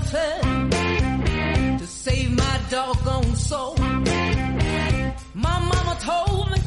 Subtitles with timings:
[0.00, 3.74] To save my doggone soul.
[5.34, 6.58] My mama told me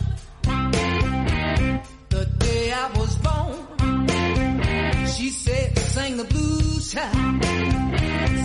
[2.09, 4.07] the day I was born.
[5.07, 7.43] She said, sing the blues child,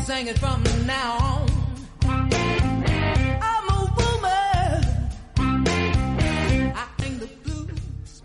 [0.05, 1.47] sing it from now on.
[3.43, 4.84] I'm a woman.
[6.75, 8.23] I sing the blues.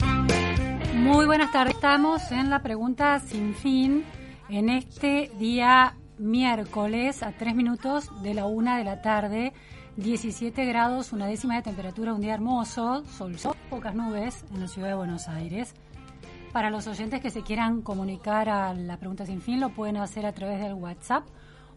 [0.93, 4.05] Muy buenas tardes, estamos en la pregunta sin fin
[4.49, 9.53] en este día miércoles a tres minutos de la una de la tarde,
[9.97, 14.67] 17 grados, una décima de temperatura, un día hermoso, sol, sol, pocas nubes en la
[14.67, 15.73] ciudad de Buenos Aires.
[16.53, 20.25] Para los oyentes que se quieran comunicar a la pregunta sin fin, lo pueden hacer
[20.25, 21.25] a través del WhatsApp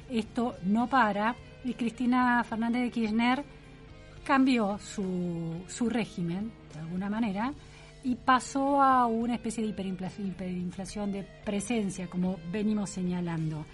[0.10, 3.44] esto no para y Cristina Fernández de Kirchner
[4.24, 7.54] cambió su, su régimen, de alguna manera,
[8.04, 13.66] y pasó a una especie de hiperinflación de presencia, como venimos señalando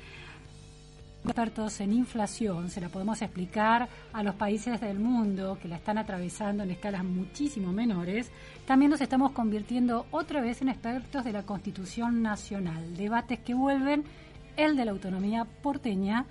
[1.24, 5.98] expertos en inflación, se la podemos explicar a los países del mundo que la están
[5.98, 8.32] atravesando en escalas muchísimo menores,
[8.66, 12.96] también nos estamos convirtiendo otra vez en expertos de la Constitución Nacional.
[12.98, 14.04] Debates que vuelven
[14.58, 16.26] el de la autonomía porteña,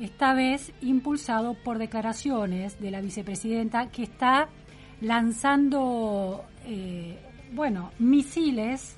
[0.00, 4.48] esta vez impulsado por declaraciones de la vicepresidenta que está
[5.00, 7.18] lanzando, eh,
[7.52, 8.95] bueno, misiles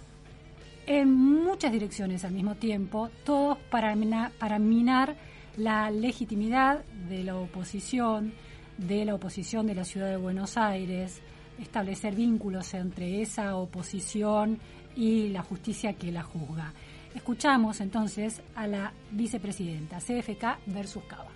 [0.88, 3.94] en muchas direcciones al mismo tiempo, todos para,
[4.38, 5.16] para minar
[5.58, 8.32] la legitimidad de la oposición,
[8.78, 11.20] de la oposición de la ciudad de Buenos Aires,
[11.58, 14.58] establecer vínculos entre esa oposición
[14.96, 16.72] y la justicia que la juzga.
[17.14, 21.32] Escuchamos entonces a la vicepresidenta, CFK versus Cava.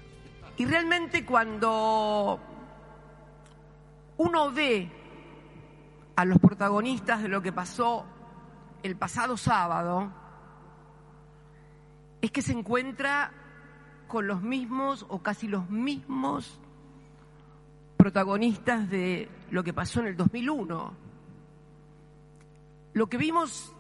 [0.57, 2.41] Y realmente cuando
[4.17, 4.89] uno ve
[6.17, 8.07] a los protagonistas de lo que pasó
[8.83, 10.13] el pasado sábado
[12.21, 13.33] es que se encuentra
[14.09, 16.61] con los mismos o casi los mismos
[17.97, 20.95] protagonistas de lo que pasó en el 2001.
[22.95, 23.73] Lo que vimos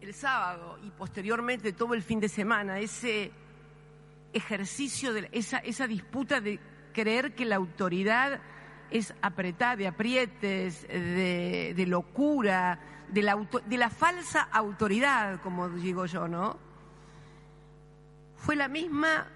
[0.00, 3.32] el sábado y posteriormente todo el fin de semana, ese
[4.32, 6.60] ejercicio, de esa, esa disputa de
[6.92, 8.40] creer que la autoridad
[8.90, 12.78] es apretada, de aprietes, de, de locura,
[13.12, 13.36] de la,
[13.66, 16.56] de la falsa autoridad, como digo yo, ¿no?
[18.36, 19.26] Fue la misma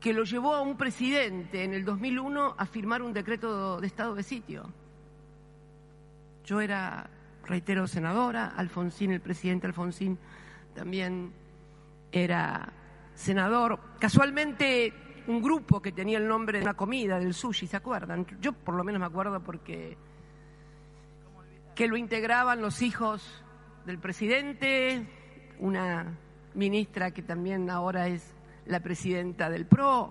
[0.00, 4.14] que lo llevó a un presidente en el 2001 a firmar un decreto de estado
[4.14, 4.72] de sitio.
[6.44, 7.10] Yo era,
[7.44, 10.18] reitero, senadora, Alfonsín, el presidente Alfonsín,
[10.74, 11.32] también
[12.12, 12.72] era
[13.14, 13.80] senador.
[13.98, 14.92] Casualmente,
[15.26, 18.26] un grupo que tenía el nombre de una comida, del sushi, ¿se acuerdan?
[18.40, 19.96] Yo por lo menos me acuerdo porque
[21.76, 23.22] que lo integraban los hijos
[23.84, 25.06] del presidente,
[25.58, 26.18] una
[26.54, 28.34] ministra que también ahora es
[28.64, 30.10] la presidenta del PRO.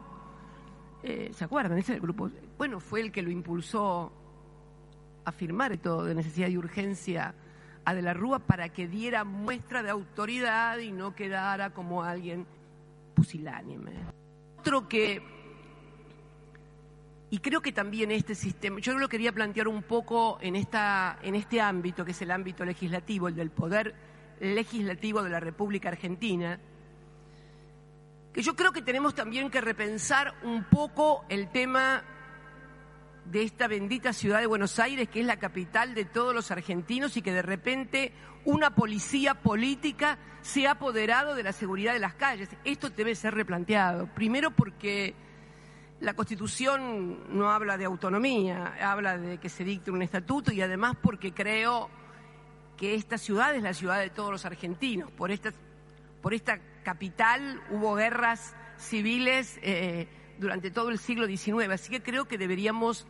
[1.02, 1.80] Eh, ¿Se acuerdan?
[1.80, 2.30] Ese es el grupo.
[2.60, 4.14] Bueno, fue el que lo impulsó
[5.26, 7.34] a firmar todo de necesidad y urgencia
[7.84, 12.46] a De la Rúa para que diera muestra de autoridad y no quedara como alguien
[13.16, 13.92] pusilánime.
[14.60, 15.22] Otro que,
[17.36, 21.36] y creo que también este sistema, yo lo quería plantear un poco en, esta, en
[21.36, 23.94] este ámbito, que es el ámbito legislativo, el del poder
[24.40, 26.58] legislativo de la República Argentina,
[28.32, 32.06] que yo creo que tenemos también que repensar un poco el tema
[33.26, 37.18] de esta bendita ciudad de Buenos Aires, que es la capital de todos los argentinos
[37.18, 38.14] y que de repente
[38.46, 42.48] una policía política se ha apoderado de la seguridad de las calles.
[42.64, 44.08] Esto debe ser replanteado.
[44.16, 45.16] Primero porque
[46.06, 50.96] la Constitución no habla de autonomía, habla de que se dicte un estatuto y además
[51.02, 51.90] porque creo
[52.78, 55.12] que esta ciudad es la ciudad de todos los argentinos.
[55.12, 55.52] Por esta,
[56.22, 59.60] por esta capital hubo guerras civiles.
[59.62, 60.08] Eh,
[60.38, 61.70] durante todo el siglo XIX.
[61.72, 63.08] Así que creo que deberíamos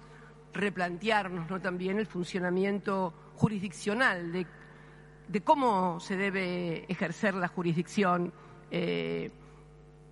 [0.53, 1.59] replantearnos ¿no?
[1.59, 8.31] también el funcionamiento jurisdiccional, de, cómo se debe ejercer la jurisdicción
[8.71, 9.31] eh,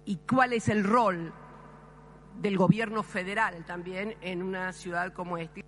[0.06, 1.34] y cuál es el rol
[2.40, 5.62] del gobierno federal también en una ciudad como esta.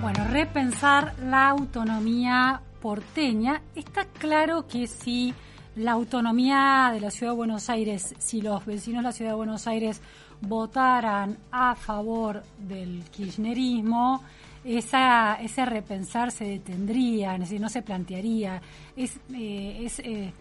[0.00, 3.62] Bueno, repensar la autonomía porteña.
[3.74, 5.34] Está claro que si
[5.76, 9.36] la autonomía de la Ciudad de Buenos Aires, si los vecinos de la Ciudad de
[9.36, 10.00] Buenos Aires
[10.40, 14.22] votaran a favor del kirchnerismo,
[14.64, 18.60] esa, ese repensar se detendría, no se plantearía.
[18.96, 20.32] Es, eh, eh,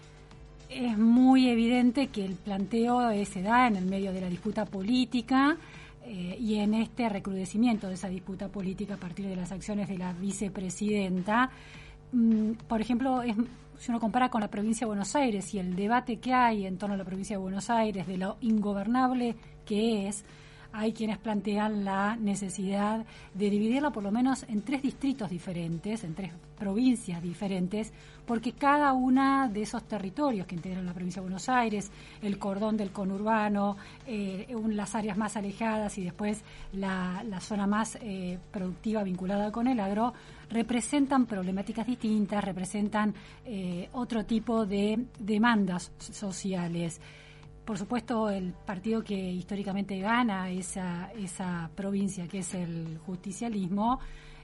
[0.69, 5.57] es muy evidente que el planteo se da en el medio de la disputa política
[6.06, 9.97] eh, y en este recrudecimiento de esa disputa política a partir de las acciones de
[9.97, 11.50] la vicepresidenta.
[12.12, 13.35] Mm, por ejemplo, es
[13.79, 16.77] si uno compara con la provincia de Buenos Aires y el debate que hay en
[16.77, 19.35] torno a la provincia de Buenos Aires, de lo ingobernable
[19.65, 20.23] que es,
[20.75, 26.13] hay quienes plantean la necesidad de dividirla por lo menos en tres distritos diferentes, en
[26.13, 27.94] tres provincias diferentes,
[28.25, 31.92] porque cada una de esos territorios que integran la provincia de Buenos Aires,
[32.22, 36.44] el cordón del conurbano, eh, las áreas más alejadas y después
[36.74, 40.13] la, zona más eh, productiva vinculada con el agro,
[40.50, 43.13] representan problemáticas distintas, representan
[43.45, 47.00] eh, otro tipo de demandas sociales.
[47.65, 54.00] Por supuesto, el partido que históricamente gana esa, esa provincia, que es el justicialismo,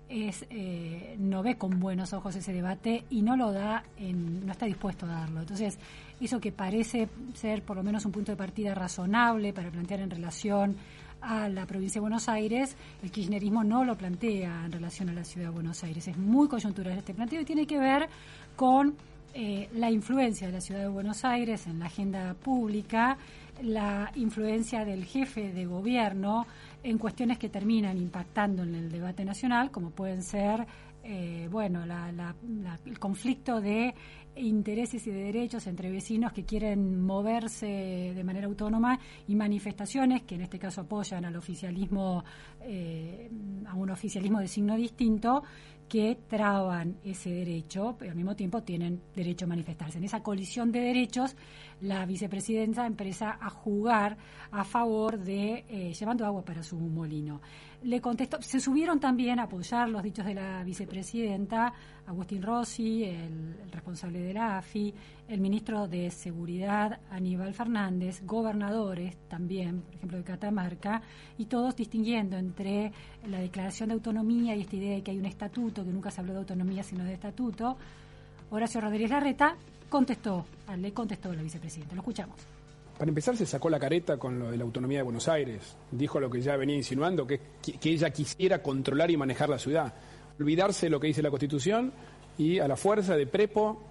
[0.10, 4.52] es, eh, no ve con buenos ojos ese debate y no lo da, en, no
[4.52, 5.42] está dispuesto a darlo.
[5.42, 5.78] Entonces,
[6.20, 10.10] eso que parece ser por lo menos un punto de partida razonable para plantear en
[10.10, 10.76] relación
[11.22, 15.24] a la provincia de Buenos Aires, el kirchnerismo no lo plantea en relación a la
[15.24, 16.08] ciudad de Buenos Aires.
[16.08, 18.10] Es muy coyuntural este planteo y tiene que ver
[18.56, 18.96] con
[19.34, 23.18] eh, la influencia de la ciudad de Buenos Aires en la agenda pública,
[23.64, 26.48] la influencia del jefe de gobierno
[26.84, 30.66] en cuestiones que terminan impactando en el debate nacional, como pueden ser,
[31.04, 31.84] eh, bueno,
[32.86, 33.94] el conflicto de
[34.36, 40.36] intereses y de derechos entre vecinos que quieren moverse de manera autónoma y manifestaciones que
[40.36, 42.24] en este caso apoyan al oficialismo,
[42.62, 43.30] eh,
[43.68, 45.44] a un oficialismo de signo distinto,
[45.92, 49.98] que traban ese derecho, pero al mismo tiempo tienen derecho a manifestarse.
[49.98, 51.36] En esa colisión de derechos,
[51.82, 54.16] la vicepresidenta empieza a jugar
[54.52, 57.42] a favor de eh, llevando agua para su molino
[57.84, 61.74] le contestó, se subieron también a apoyar los dichos de la vicepresidenta,
[62.06, 64.94] Agustín Rossi, el, responsable de la AFI,
[65.28, 71.02] el ministro de Seguridad, Aníbal Fernández, gobernadores también, por ejemplo, de Catamarca,
[71.38, 72.92] y todos distinguiendo entre
[73.28, 76.22] la declaración de autonomía y esta idea de que hay un estatuto, que nunca se
[76.22, 77.78] habló de autonomía sino de estatuto.
[78.52, 79.56] Horacio Rodríguez Larreta
[79.90, 80.46] contestó,
[80.78, 81.96] le contestó la vicepresidenta.
[81.96, 82.61] Lo escuchamos.
[82.98, 85.76] Para empezar, se sacó la careta con lo de la autonomía de Buenos Aires.
[85.92, 87.40] Dijo lo que ya venía insinuando, que,
[87.84, 89.94] ella quisiera controlar y manejar la ciudad.
[90.40, 91.92] Olvidarse de lo que dice la Constitución
[92.38, 93.82] y a la fuerza de prepo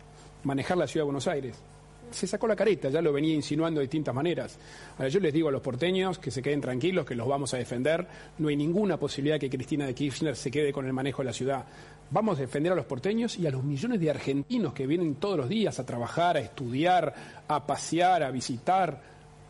[0.44, 1.56] manejar la ciudad de Buenos Aires.
[2.10, 4.58] Se sacó la careta, ya lo venía insinuando de distintas maneras.
[4.96, 7.56] Ahora yo les digo a los porteños que se queden tranquilos, que los vamos a
[7.56, 8.06] defender.
[8.38, 11.32] No hay ninguna posibilidad que Cristina de Kirchner se quede con el manejo de la
[11.32, 11.64] ciudad.
[12.12, 15.36] Vamos a defender a los porteños y a los millones de argentinos que vienen todos
[15.36, 17.14] los días a trabajar, a estudiar,
[17.46, 19.00] a pasear, a visitar,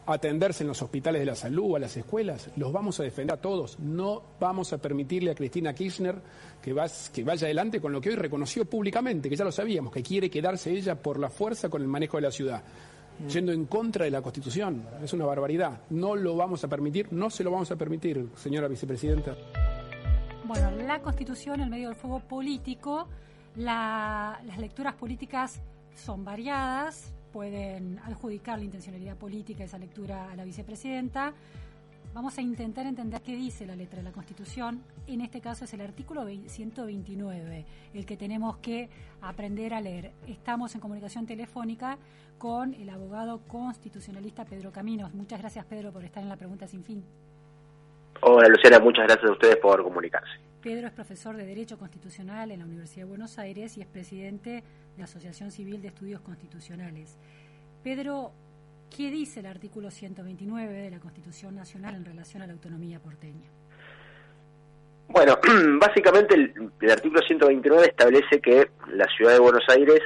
[0.04, 2.50] a atenderse en los hospitales de la salud, a las escuelas.
[2.56, 3.78] Los vamos a defender a todos.
[3.78, 6.16] No vamos a permitirle a Cristina Kirchner
[6.60, 6.76] que,
[7.14, 10.28] que vaya adelante con lo que hoy reconoció públicamente, que ya lo sabíamos, que quiere
[10.28, 12.62] quedarse ella por la fuerza con el manejo de la ciudad
[13.28, 14.82] yendo en contra de la Constitución.
[15.02, 15.80] Es una barbaridad.
[15.90, 19.36] No lo vamos a permitir, no se lo vamos a permitir, señora vicepresidenta.
[20.50, 23.06] Bueno, la Constitución, el medio del fuego político,
[23.54, 25.62] las lecturas políticas
[25.94, 31.32] son variadas, pueden adjudicar la intencionalidad política de esa lectura a la vicepresidenta.
[32.12, 34.82] vamos a intentar entender qué dice la letra de la Constitución.
[35.06, 37.64] En este caso es el artículo 129,
[37.94, 38.90] el que tenemos que
[39.20, 40.10] aprender a leer.
[40.26, 41.96] Estamos en comunicación telefónica
[42.38, 45.14] con el abogado constitucionalista Pedro Caminos.
[45.14, 47.04] Muchas gracias, Pedro, por estar en la pregunta sin fin.
[48.22, 50.30] Hola, Luciana, muchas gracias a ustedes por comunicarse.
[50.62, 54.50] Pedro es profesor de Derecho Constitucional en la Universidad de Buenos Aires y es presidente
[54.50, 57.16] de la Asociación Civil de Estudios Constitucionales.
[57.82, 58.32] Pedro,
[58.94, 63.48] ¿qué dice el artículo 129 de la Constitución Nacional en relación a la autonomía porteña?
[65.08, 65.38] Bueno,
[65.80, 70.00] básicamente el, el, artículo 129 establece que la ciudad de Buenos Aires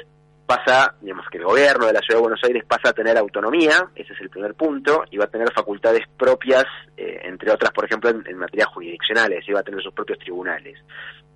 [0.46, 3.90] pasa, digamos que el gobierno de la ciudad de Buenos Aires pasa a tener autonomía,
[3.94, 6.64] ese es el primer punto, y va a tener facultades propias,
[6.96, 10.18] eh, entre otras, por ejemplo, en, en materias jurisdiccionales, y va a tener sus propios
[10.18, 10.78] tribunales.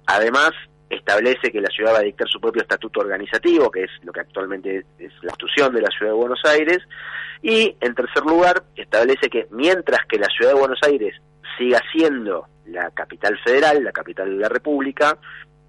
[0.07, 0.51] Además,
[0.91, 4.21] establece que la ciudad va a dictar su propio estatuto organizativo, que es lo que
[4.21, 6.79] actualmente es la institución de la ciudad de Buenos Aires,
[7.43, 11.15] y en tercer lugar, establece que mientras que la ciudad de Buenos Aires
[11.57, 15.19] siga siendo la capital federal, la capital de la República,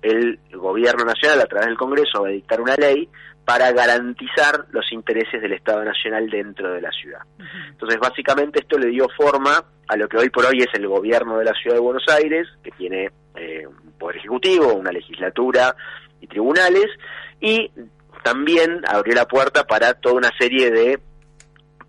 [0.01, 3.09] el gobierno nacional a través del Congreso va a dictar una ley
[3.45, 7.21] para garantizar los intereses del Estado Nacional dentro de la ciudad.
[7.69, 11.39] Entonces, básicamente esto le dio forma a lo que hoy por hoy es el gobierno
[11.39, 15.75] de la ciudad de Buenos Aires, que tiene eh, un poder ejecutivo, una legislatura
[16.21, 16.85] y tribunales,
[17.41, 17.71] y
[18.23, 20.99] también abrió la puerta para toda una serie de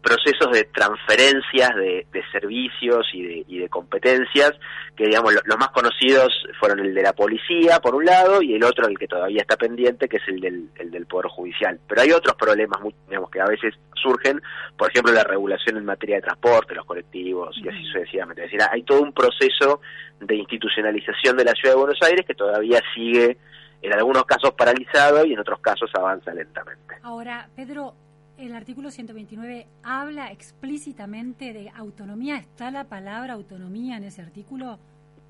[0.03, 4.53] procesos de transferencias de, de servicios y de, y de, competencias,
[4.97, 8.55] que digamos los lo más conocidos fueron el de la policía, por un lado, y
[8.55, 11.79] el otro, el que todavía está pendiente, que es el del, el del Poder Judicial.
[11.87, 14.41] Pero hay otros problemas, digamos, que a veces surgen,
[14.77, 18.45] por ejemplo, la regulación en materia de transporte, los colectivos, y así sucesivamente.
[18.45, 19.81] Es decir, hay todo un proceso
[20.21, 23.37] de institucionalización de la Ciudad de Buenos Aires que todavía sigue
[23.83, 26.97] en algunos casos paralizado y en otros casos avanza lentamente.
[27.03, 27.95] Ahora, Pedro,
[28.41, 32.37] el artículo 129 habla explícitamente de autonomía.
[32.37, 34.79] ¿Está la palabra autonomía en ese artículo?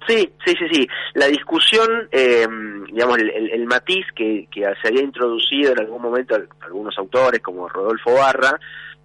[0.07, 0.89] Sí, sí, sí, sí.
[1.15, 2.47] La discusión, eh,
[2.91, 8.59] digamos, el, matiz que, se había introducido en algún momento algunos autores, como Rodolfo Barra,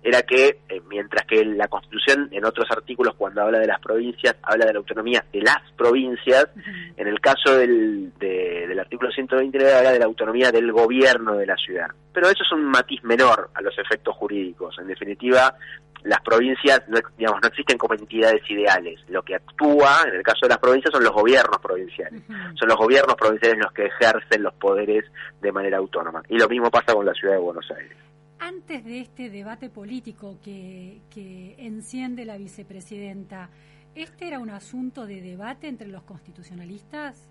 [0.05, 4.35] era que eh, mientras que la Constitución en otros artículos cuando habla de las provincias
[4.43, 6.47] habla de la autonomía de las provincias,
[6.95, 11.47] en el caso del, de, del artículo 129 habla de la autonomía del gobierno de
[11.47, 11.87] la ciudad.
[12.13, 14.77] Pero eso es un matiz menor a los efectos jurídicos.
[14.77, 15.55] En definitiva,
[16.03, 18.99] las provincias no, digamos, no existen como entidades ideales.
[19.09, 22.21] Lo que actúa, en el caso de las provincias, son los gobiernos provinciales.
[22.29, 22.59] Uh -huh.
[22.59, 25.03] Son los gobiernos provinciales los que ejercen los poderes
[25.41, 26.21] de manera autónoma.
[26.29, 27.97] Y lo mismo pasa con la ciudad de Buenos Aires.
[28.39, 33.49] Antes de este debate político que, que enciende la vicepresidenta,
[33.95, 37.29] ¿este era un asunto de debate entre los constitucionalistas?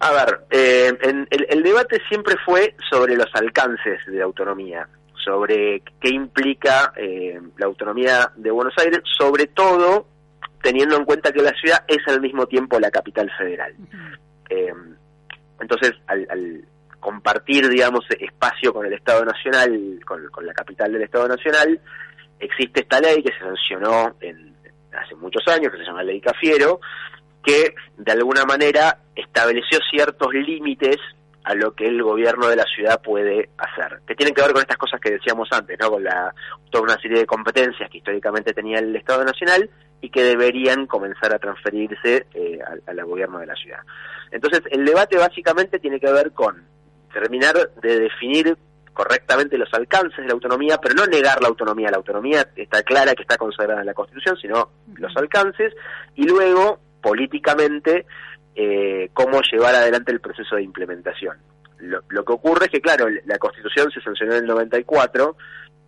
[0.00, 4.88] A ver, eh, en, el, el, debate siempre fue sobre los alcances de la autonomía,
[5.24, 10.06] sobre qué implica eh, la autonomía de Buenos Aires, sobre todo
[10.62, 13.74] teniendo en cuenta que la ciudad es al mismo tiempo la capital federal.
[13.78, 14.18] Uh -huh.
[14.50, 14.74] eh,
[15.60, 16.64] entonces, al, al
[17.06, 21.80] compartir, digamos, espacio con el Estado Nacional, con, la capital del Estado Nacional,
[22.40, 24.56] existe esta ley que se sancionó en,
[24.92, 26.80] hace muchos años, que se llama Ley Cafiero,
[27.44, 30.96] que de alguna manera estableció ciertos límites
[31.44, 34.62] a lo que el gobierno de la ciudad puede hacer, que tienen que ver con
[34.62, 35.88] estas cosas que decíamos antes, ¿no?
[35.92, 36.34] con la,
[36.72, 39.70] toda una serie de competencias que históricamente tenía el Estado Nacional
[40.00, 43.78] y que deberían comenzar a transferirse eh, al gobierno de la ciudad.
[44.32, 46.74] Entonces, el debate básicamente tiene que ver con
[47.20, 48.56] terminar de definir
[48.92, 51.90] correctamente los alcances de la autonomía, pero no negar la autonomía.
[51.90, 55.74] La autonomía está clara que está consagrada en la Constitución, sino los alcances,
[56.14, 58.06] y luego, políticamente,
[58.54, 61.36] eh, cómo llevar adelante el proceso de implementación.
[61.78, 65.36] Lo, lo, que ocurre es que, claro, la Constitución se sancionó en el 94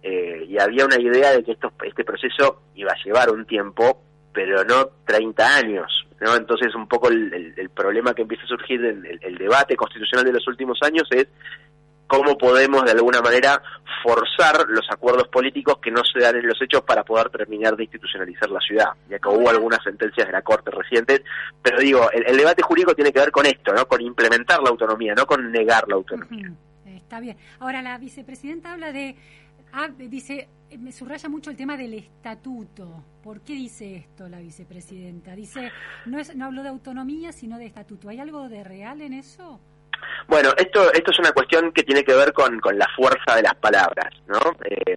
[0.02, 4.02] eh, y había una idea de que esto, este proceso iba a llevar un tiempo,
[4.32, 6.07] pero no 30 años.
[6.20, 6.34] ¿No?
[6.34, 10.32] Entonces, un poco el, problema que empieza a surgir en el, el debate constitucional de
[10.32, 11.28] los últimos años es
[12.08, 13.62] cómo podemos de alguna manera
[14.02, 17.84] forzar los acuerdos políticos que no se dan en los hechos para poder terminar de
[17.84, 21.22] institucionalizar la ciudad, ya que hubo algunas sentencias de la Corte recientes,
[21.62, 23.86] pero digo, el, debate jurídico tiene que ver con esto, ¿no?
[23.86, 26.50] con implementar la autonomía, no con negar la autonomía.
[26.86, 27.36] Está bien.
[27.60, 29.16] Ahora, la vicepresidenta habla de,
[29.72, 30.48] ah, dice,
[30.78, 33.04] me subraya mucho el tema del estatuto.
[33.22, 35.34] ¿Por qué dice esto la vicepresidenta?
[35.34, 35.72] Dice,
[36.06, 38.08] no, es, no habló de autonomía, sino de estatuto.
[38.08, 39.60] ¿Hay algo de real en eso?
[40.28, 43.42] Bueno, esto esto es una cuestión que tiene que ver con, con la fuerza de
[43.42, 44.38] las palabras, ¿no?
[44.64, 44.94] Eh,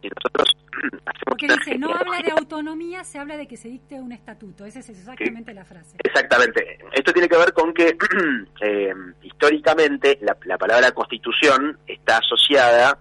[0.00, 0.56] si nosotros
[1.26, 4.64] Porque dice, no habla de autonomía, se habla de que se dicte un estatuto.
[4.64, 5.96] Esa es exactamente sí, la frase.
[6.02, 6.78] Exactamente.
[6.92, 7.96] Esto tiene que ver con que
[8.60, 12.98] eh, históricamente la, la palabra constitución está asociada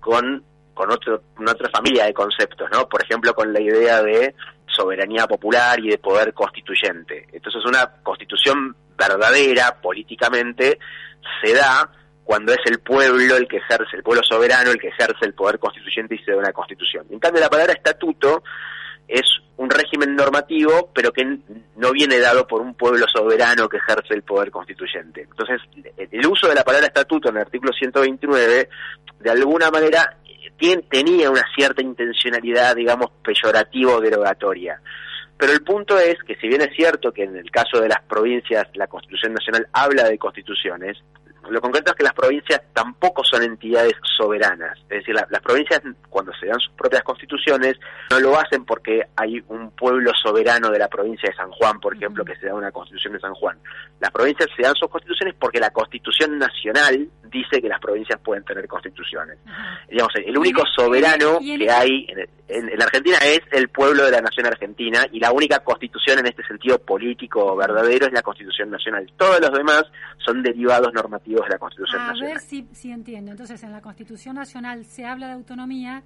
[0.00, 0.44] con
[0.80, 2.88] con otro, otra familia de conceptos, ¿no?
[2.88, 4.34] Por ejemplo, con la idea de
[4.66, 7.26] soberanía popular y de poder constituyente.
[7.32, 10.78] Entonces, una constitución verdadera políticamente
[11.44, 11.86] se da
[12.24, 15.58] cuando es el pueblo el que ejerce, el pueblo soberano el que ejerce el poder
[15.58, 17.04] constituyente y se da una constitución.
[17.10, 18.42] En cambio, la palabra estatuto
[19.06, 19.26] es
[19.58, 21.40] un régimen normativo, pero que
[21.76, 25.26] no viene dado por un pueblo soberano que ejerce el poder constituyente.
[25.28, 25.60] Entonces,
[26.10, 28.68] el uso de la palabra estatuto en el artículo 129,
[29.18, 30.16] de alguna manera,
[30.88, 34.80] tenía una cierta intencionalidad, digamos, peyorativa o derogatoria.
[35.36, 38.02] Pero el punto es que si bien es cierto que en el caso de las
[38.02, 40.98] provincias la Constitución Nacional habla de constituciones,
[41.50, 44.78] lo concreto es que las provincias tampoco son entidades soberanas.
[44.88, 47.78] Es decir, las provincias cuando se dan sus propias constituciones
[48.10, 51.94] no lo hacen porque hay un pueblo soberano de la provincia de San Juan, por
[51.94, 53.58] ejemplo, que se da una constitución de San Juan.
[54.00, 58.44] Las provincias se dan sus constituciones porque la constitución nacional dice que las provincias pueden
[58.44, 59.38] tener constituciones.
[59.88, 64.46] Digamos, el único soberano que hay en, en, Argentina es el pueblo de la nación
[64.46, 69.10] argentina y la única constitución en este sentido político verdadero es la constitución nacional.
[69.16, 69.84] Todos los demás
[70.18, 72.30] son derivados normativos de la constitución nacional.
[72.30, 73.30] A ver si, si entiendo.
[73.30, 76.02] Entonces, en la constitución nacional se habla de autonomía,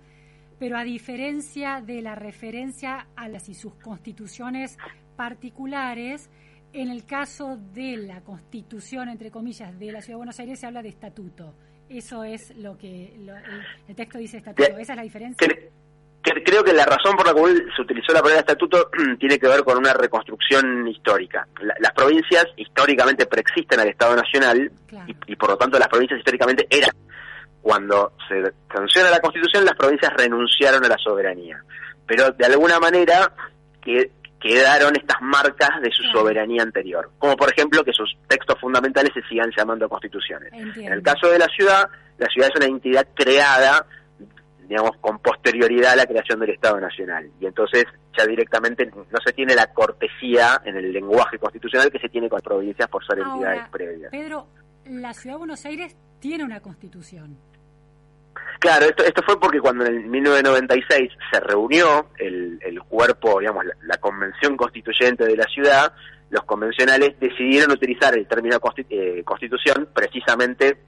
[0.58, 4.78] pero a diferencia de la referencia a las y sus constituciones
[5.16, 6.30] particulares,
[6.72, 10.66] en el caso de la constitución, entre comillas, de la Ciudad de Buenos Aires se
[10.66, 11.54] habla de estatuto.
[11.88, 13.14] Eso es lo que
[13.86, 14.78] el, texto dice estatuto.
[14.78, 15.46] ¿Esa es la diferencia?
[16.24, 19.62] Creo que la razón por la cual se utilizó la palabra estatuto tiene que ver
[19.62, 21.46] con una reconstrucción histórica.
[21.78, 24.70] las provincias históricamente preexisten al Estado Nacional
[25.26, 26.90] y, por lo tanto las provincias históricamente eran.
[27.60, 31.62] Cuando se sanciona la Constitución, las provincias renunciaron a la soberanía.
[32.06, 33.32] Pero de alguna manera
[33.82, 37.10] que quedaron estas marcas de su soberanía anterior.
[37.18, 40.52] Como por ejemplo que sus textos fundamentales se sigan llamando constituciones.
[40.52, 41.88] En el caso de la ciudad,
[42.18, 43.86] la ciudad es una entidad creada
[44.68, 47.30] digamos, con posterioridad a la creación del Estado Nacional.
[47.40, 47.84] Y entonces
[48.16, 52.40] ya directamente no se tiene la cortesía en el lenguaje constitucional que se tiene con
[52.40, 54.10] provincias por ser entidades previas.
[54.10, 54.46] Pedro,
[54.86, 57.36] la Ciudad de Buenos Aires tiene una constitución.
[58.58, 63.96] Claro, esto, esto fue porque cuando en 1996 se reunió el, el cuerpo, digamos, la,
[63.98, 65.92] convención constituyente de la ciudad,
[66.30, 70.78] los convencionales decidieron utilizar el término eh, constitución precisamente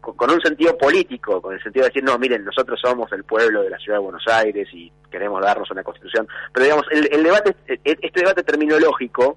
[0.00, 3.62] con un sentido político, con el sentido de decir, no, miren, nosotros somos el pueblo
[3.62, 6.26] de la ciudad de Buenos Aires y queremos darnos una constitución.
[6.52, 9.36] Pero digamos, el, el debate, este debate terminológico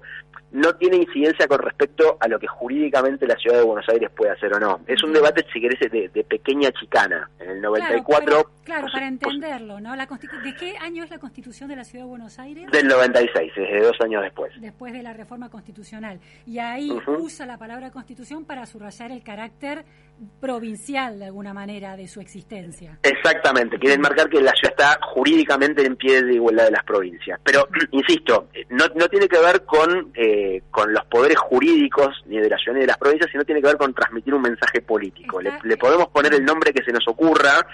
[0.52, 4.32] no tiene incidencia con respecto a lo que jurídicamente la ciudad de Buenos Aires puede
[4.32, 4.80] hacer o no.
[4.86, 7.28] Es un debate, si querés, de, pequeña chicana.
[7.40, 8.26] En el 94...
[8.26, 9.96] Claro, para entenderlo, ¿no?
[9.96, 12.70] La ¿De qué año es la constitución de la ciudad de Buenos Aires?
[12.70, 14.52] Del 96, desde dos años después.
[14.60, 16.20] Después de la reforma constitucional.
[16.46, 19.84] Y ahí usa la palabra constitución para subrayar el carácter
[20.40, 22.98] provincial, de alguna manera, de su existencia.
[23.02, 27.40] Exactamente, quieren marcar que la ciudad está jurídicamente en pie de igualdad de las provincias.
[27.42, 30.12] Pero, insisto, no, no tiene que ver con...
[30.14, 33.60] Eh, con los poderes jurídicos ni de la ciudad ni de las provincias, sino tiene
[33.60, 35.40] que ver con transmitir un mensaje político.
[35.40, 37.66] le, podemos poner el nombre que se nos ocurra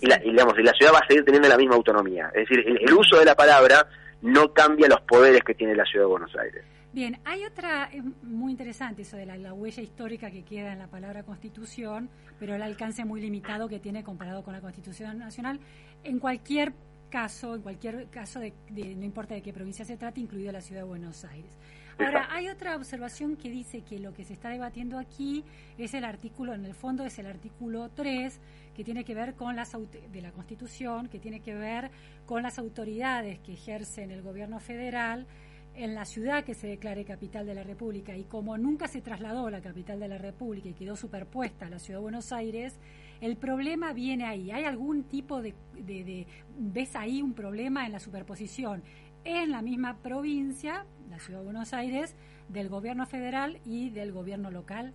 [0.00, 2.30] y, la, digamos, y la ciudad va a seguir teniendo la misma autonomía.
[2.34, 3.88] Es decir, el, uso de la palabra
[4.20, 6.62] no cambia los poderes que tiene la ciudad de Buenos Aires.
[6.92, 7.88] Bien, hay otra
[8.22, 12.54] muy interesante, eso de la, la, huella histórica que queda en la palabra constitución, pero
[12.54, 15.58] el alcance muy limitado que tiene comparado con la constitución nacional.
[16.04, 16.74] En cualquier
[17.08, 20.82] caso, en cualquier caso, de, no importa de qué provincia se trate, incluido la ciudad
[20.82, 21.56] de Buenos Aires.
[21.98, 25.44] Ahora, hay otra observación que dice que lo que se está debatiendo aquí
[25.78, 28.38] es el artículo, en el fondo es el artículo 3,
[28.74, 31.90] que tiene que ver con las de la Constitución, que tiene que ver
[32.26, 35.26] con las autoridades que ejercen el gobierno federal
[35.74, 38.16] en la ciudad que se declare capital de la República.
[38.16, 41.78] Y como nunca se trasladó la capital de la República y quedó superpuesta a la
[41.78, 42.78] ciudad de Buenos Aires,
[43.20, 44.50] el problema viene ahí.
[44.50, 46.26] ¿Hay algún tipo de, de
[46.58, 48.82] ves ahí un problema en la superposición
[49.26, 52.14] en la misma provincia, la ciudad de Buenos Aires,
[52.48, 54.92] del gobierno federal y del gobierno local?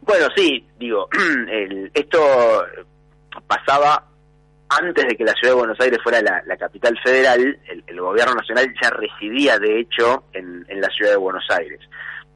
[0.00, 1.08] Bueno, sí, digo,
[1.94, 2.18] esto
[3.46, 4.06] pasaba
[4.70, 8.72] antes de que la ciudad de Buenos Aires fuera la, capital federal, el, gobierno nacional
[8.80, 11.80] ya residía, de hecho, en, la ciudad de Buenos Aires.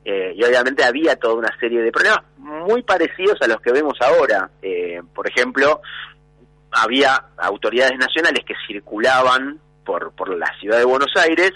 [0.05, 3.95] Eh, y obviamente había toda una serie de problemas muy parecidos a los que vemos
[4.03, 4.51] ahora.
[4.61, 5.81] Eh, por ejemplo,
[6.73, 11.53] había autoridades nacionales que circulaban por, por la ciudad de Buenos Aires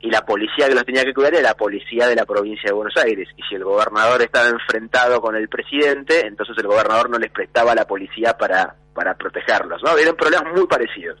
[0.00, 2.72] y la policía que los tenía que cuidar era la policía de la provincia de
[2.72, 3.28] Buenos Aires.
[3.36, 7.74] Y si el gobernador estaba enfrentado con el presidente, entonces el gobernador no les prestaba
[7.74, 9.96] la policía para, para protegerlos, ¿no?
[9.98, 11.20] Eran problemas muy parecidos.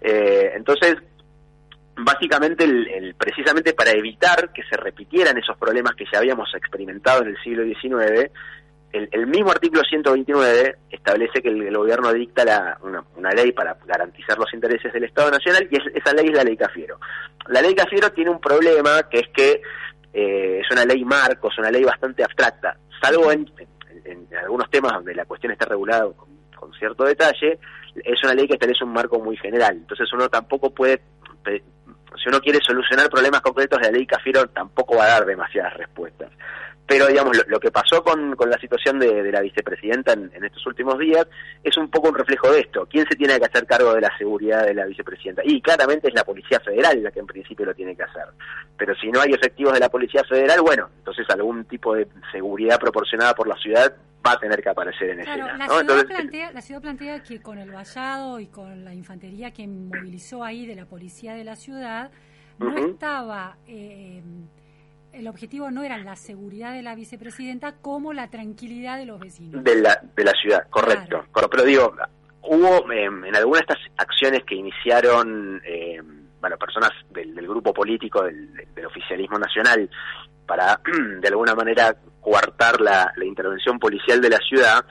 [0.00, 0.96] Eh, entonces,
[1.96, 7.28] básicamente, el, precisamente para evitar que se repitieran esos problemas que ya habíamos experimentado en
[7.28, 8.30] el siglo XIX,
[8.94, 14.38] el, mismo artículo 129 establece que el, gobierno dicta la, una, una ley para garantizar
[14.38, 17.00] los intereses del Estado Nacional y esa ley es la ley Cafiero.
[17.48, 19.62] La ley Cafiero tiene un problema que es que
[20.12, 23.50] eh, es una ley marco, es una ley bastante abstracta, salvo en,
[24.04, 27.58] en, algunos temas donde la cuestión está regulada con, cierto detalle,
[27.96, 29.74] es una ley que establece un marco muy general.
[29.76, 31.02] Entonces uno tampoco puede,
[31.44, 36.30] si uno quiere solucionar problemas concretos, la ley Cafiero tampoco va a dar demasiadas respuestas.
[36.86, 40.98] Pero, digamos, lo, que pasó con, con, la situación de, la vicepresidenta en, estos últimos
[40.98, 41.26] días
[41.62, 42.86] es un poco un reflejo de esto.
[42.86, 45.40] ¿Quién se tiene que hacer cargo de la seguridad de la vicepresidenta?
[45.44, 48.24] Y claramente es la Policía Federal la que en principio lo tiene que hacer.
[48.76, 52.78] Pero si no hay efectivos de la Policía Federal, bueno, entonces algún tipo de seguridad
[52.78, 53.94] proporcionada por la ciudad
[54.26, 55.66] va a tener que aparecer en claro, escena.
[55.66, 59.66] La, ciudad plantea, la ciudad plantea que con el vallado y con la infantería que
[59.66, 62.10] movilizó ahí de la Policía de la ciudad,
[62.58, 63.56] no estaba...
[63.66, 64.22] Eh,
[65.14, 69.62] el objetivo no era la seguridad de la vicepresidenta como la tranquilidad de los vecinos.
[69.62, 71.24] De la, de la ciudad, correcto.
[71.50, 71.94] Pero digo,
[72.42, 78.22] hubo em, en algunas de estas acciones que iniciaron em, bueno, personas del, grupo político
[78.22, 78.50] del,
[78.86, 79.88] oficialismo nacional
[80.46, 80.80] para
[81.20, 84.84] de alguna manera coartar la, la intervención policial de la ciudad,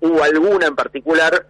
[0.00, 1.46] hubo alguna en particular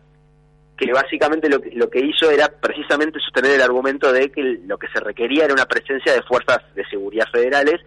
[0.76, 4.76] que básicamente lo que, lo que hizo era precisamente sostener el argumento de que lo
[4.78, 7.80] que se requería era una presencia de fuerzas de seguridad federales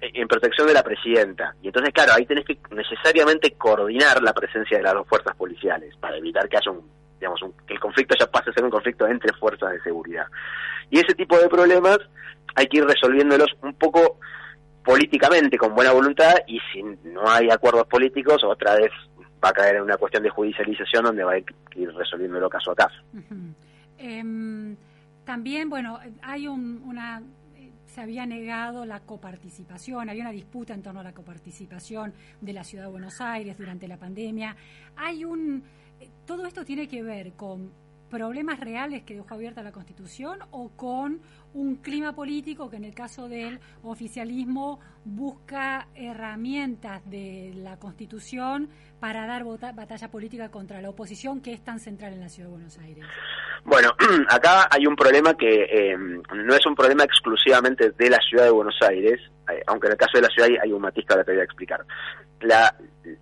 [0.00, 1.54] en protección de la presidenta.
[1.62, 5.96] Y entonces, claro, ahí tenés que necesariamente coordinar la presencia de las dos fuerzas policiales
[5.96, 9.06] para evitar que haya un, digamos, que el conflicto ya pase a ser un conflicto
[9.06, 10.26] entre fuerzas de seguridad.
[10.90, 11.98] Y ese tipo de problemas
[12.54, 14.18] hay que ir resolviéndolos un poco
[14.84, 18.90] políticamente, con buena voluntad, y si no hay acuerdos políticos, otra vez
[19.44, 22.74] va a caer en una cuestión de judicialización donde va a ir resolviéndolo caso a
[22.74, 22.96] caso.
[23.98, 24.76] Em,
[25.24, 27.20] también, bueno, hay una
[27.98, 32.62] se había negado la coparticipación, había una disputa en torno a la coparticipación de la
[32.62, 34.54] Ciudad de Buenos Aires durante la pandemia.
[34.94, 35.64] Hay un
[35.98, 37.72] eh, todo esto tiene que ver con
[38.08, 41.20] problemas reales que dejó abierta la Constitución o con
[41.54, 48.68] un clima político que en el caso del oficialismo busca herramientas de la Constitución
[49.00, 52.54] para dar batalla política contra la oposición que es tan central en la Ciudad de
[52.54, 53.04] Buenos Aires?
[53.64, 53.90] Bueno,
[54.28, 58.50] acá hay un problema que eh, no es un problema exclusivamente de la Ciudad de
[58.50, 61.24] Buenos Aires, eh, aunque en el caso de la ciudad hay, un matiz que ahora
[61.24, 61.84] te voy a explicar.
[62.40, 62.74] La,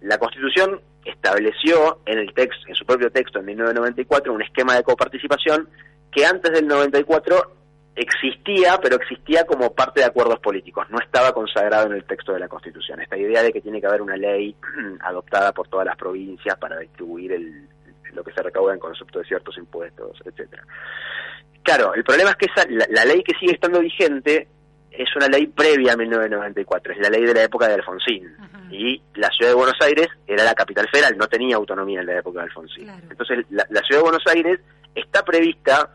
[0.02, 4.82] la Constitución estableció en el texto, en su propio texto en 1994 un esquema de
[4.82, 5.68] coparticipación
[6.10, 7.52] que antes del 94
[7.96, 12.40] existía, pero existía como parte de acuerdos políticos, no estaba consagrado en el texto de
[12.40, 13.00] la Constitución.
[13.00, 14.54] Esta idea de que tiene que haber una ley
[15.00, 17.68] adoptada por todas las provincias para distribuir el,
[18.12, 20.62] lo que se recauda en concepto de ciertos impuestos, etcétera.
[21.62, 24.46] Claro, el problema es que esa, la, ley que sigue estando vigente
[24.90, 28.36] es una ley previa a 1994, es la ley de la época de Alfonsín.
[28.70, 32.18] Y la ciudad de Buenos Aires era la capital federal, no tenía autonomía en la
[32.18, 32.88] época de Alfonsín.
[33.10, 34.60] Entonces, la, la, ciudad de Buenos Aires
[34.94, 35.90] está prevista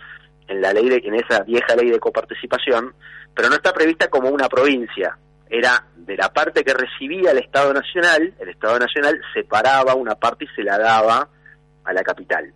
[0.51, 2.93] en la ley de, en esa vieja ley de coparticipación,
[3.33, 5.17] pero no está prevista como una provincia.
[5.49, 10.45] Era de la parte que recibía el Estado Nacional, el Estado Nacional separaba una parte
[10.45, 11.27] y se la daba
[11.83, 12.53] a la capital.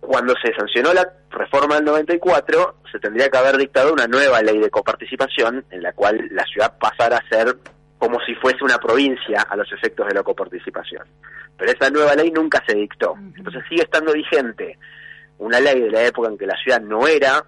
[0.00, 4.58] Cuando se sancionó la reforma del 94, se tendría que haber dictado una nueva ley
[4.58, 7.56] de coparticipación en la cual la ciudad pasara a ser
[7.98, 11.06] como si fuese una provincia a los efectos de la coparticipación.
[11.56, 13.14] Pero esa nueva ley nunca se dictó.
[13.36, 14.78] Entonces sigue estando vigente
[15.38, 17.44] una ley de la época en que la ciudad no era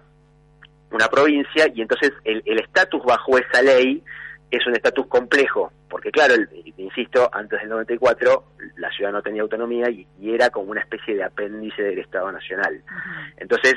[0.91, 4.03] una provincia y entonces el estatus bajo esa ley
[4.49, 6.35] es un estatus complejo, porque claro,
[6.77, 8.43] insisto, antes del 94
[8.77, 12.81] la ciudad no tenía autonomía y, era como una especie de apéndice del Estado Nacional.
[13.37, 13.75] Entonces,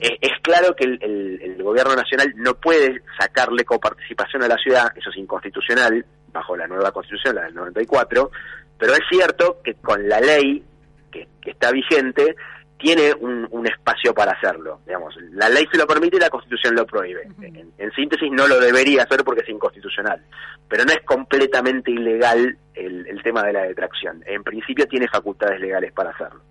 [0.00, 5.10] e, Es, claro que el, gobierno nacional no puede sacarle coparticipación a la ciudad, eso
[5.10, 8.30] es inconstitucional, bajo la nueva constitución, la del 94,
[8.78, 10.62] pero es cierto que con la ley
[11.10, 12.36] que está vigente,
[12.78, 14.80] tiene un, espacio para hacerlo.
[14.86, 17.28] Digamos, la ley se lo permite y la Constitución lo prohíbe.
[17.40, 20.22] en, síntesis, no lo debería hacer porque es inconstitucional.
[20.68, 24.22] Pero no es completamente ilegal el, tema de la detracción.
[24.26, 26.42] En principio, tiene facultades legales para hacerlo.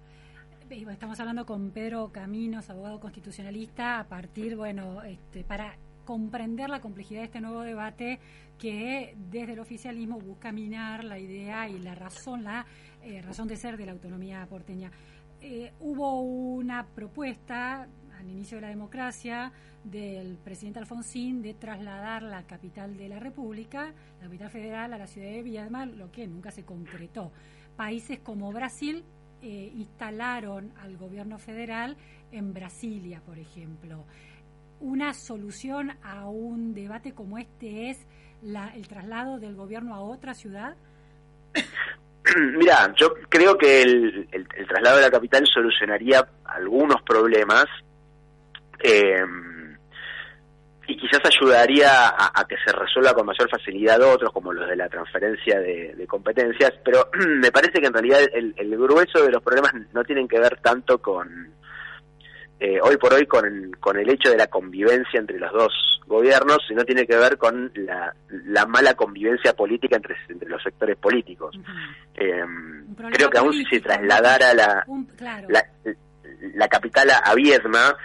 [0.70, 7.22] Estamos hablando con Pedro Caminos, abogado constitucionalista, a partir, bueno, este, para comprender la complejidad
[7.22, 8.20] de este nuevo debate
[8.58, 12.66] que desde el oficialismo busca minar la idea y la razón, la
[13.04, 14.92] eh, razón de ser de la autonomía porteña.
[15.42, 19.52] Eh, hubo una propuesta al inicio de la democracia
[19.84, 25.08] del presidente Alfonsín de trasladar la capital de la República, la capital federal, a la
[25.08, 27.32] ciudad de Viedma, lo que nunca se concretó.
[27.76, 29.04] Países como Brasil
[29.42, 31.98] eh, instalaron al gobierno federal
[32.32, 34.06] en Brasilia, por ejemplo.
[34.80, 38.08] Una solución a un debate como este es
[38.42, 40.76] el traslado del gobierno a otra ciudad.
[42.58, 47.66] mira, yo creo que el, el- el traslado de la capital solucionaría algunos problemas
[48.80, 49.24] eh,
[50.88, 54.88] y quizás ayudaría a, que se resuelva con mayor facilidad otros, como los de la
[54.88, 57.10] transferencia de, competencias, pero
[57.42, 61.00] me parece que en realidad el grueso de los problemas no tienen que ver tanto
[61.02, 61.50] con,
[62.60, 65.74] eh, hoy por hoy, con, con el hecho de la convivencia entre los dos
[66.08, 70.96] gobiernos, sino tiene que ver con la, la mala convivencia política entre, entre los sectores
[70.98, 71.58] políticos.
[72.14, 72.44] Eh,
[72.96, 75.48] problema creo que aún si se trasladara la, Un- claro.
[75.50, 75.66] la,
[76.54, 77.96] la capital a, Viedma,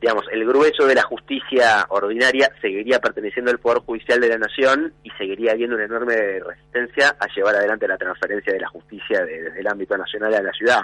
[0.00, 4.92] digamos, el grueso de la justicia ordinaria seguiría perteneciendo al Poder Judicial de la Nación
[5.02, 9.42] y seguiría habiendo una enorme resistencia a llevar adelante la transferencia de la justicia de-
[9.42, 10.80] desde el ámbito nacional a la ciudad.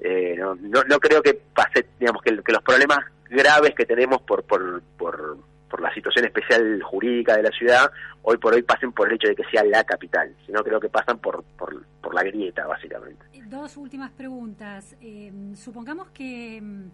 [0.00, 4.42] Eh, no, no, no creo que pase, digamos, que, los problemas graves que tenemos por,
[4.44, 7.90] por, por, por la situación especial jurídica de la ciudad
[8.22, 10.88] hoy por hoy pasen por el hecho de que sea la capital, sino creo que
[10.88, 13.24] pasan por, por, por la grieta, básicamente.
[13.46, 14.94] Dos últimas preguntas.
[15.00, 16.84] Eh, supongamos que, mm,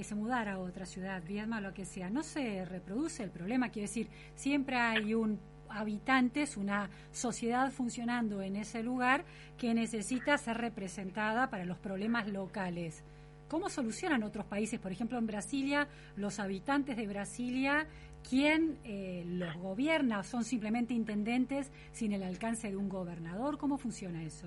[0.00, 2.08] que se mudara a otra ciudad, Viedma lo que sea.
[2.08, 3.68] ¿No se reproduce el problema?
[3.68, 9.26] Quiero decir, siempre hay un habitantes, una sociedad funcionando en ese lugar
[9.58, 13.04] que necesita ser representada para los problemas locales.
[13.48, 14.80] ¿Cómo solucionan otros países?
[14.80, 15.86] Por ejemplo, en Brasilia,
[16.16, 17.86] los habitantes de Brasilia,
[18.26, 20.24] ¿quién eh, los gobierna?
[20.24, 23.58] ¿Son simplemente intendentes sin el alcance de un gobernador?
[23.58, 24.46] ¿Cómo funciona eso?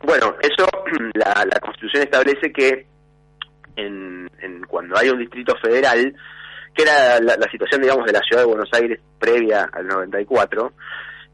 [0.00, 0.66] Bueno, eso
[1.14, 2.93] la Constitución establece que
[3.76, 6.14] en, en cuando hay un distrito federal,
[6.74, 10.72] que era la, situación, digamos, de la ciudad de Buenos Aires previa al 94,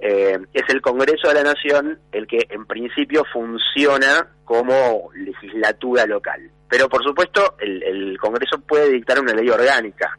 [0.01, 6.51] eh, es el Congreso de la Nación el que en principio funciona como legislatura local.
[6.69, 10.19] Pero por supuesto el, el Congreso puede dictar una ley orgánica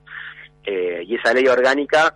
[0.63, 2.13] eh, y esa ley orgánica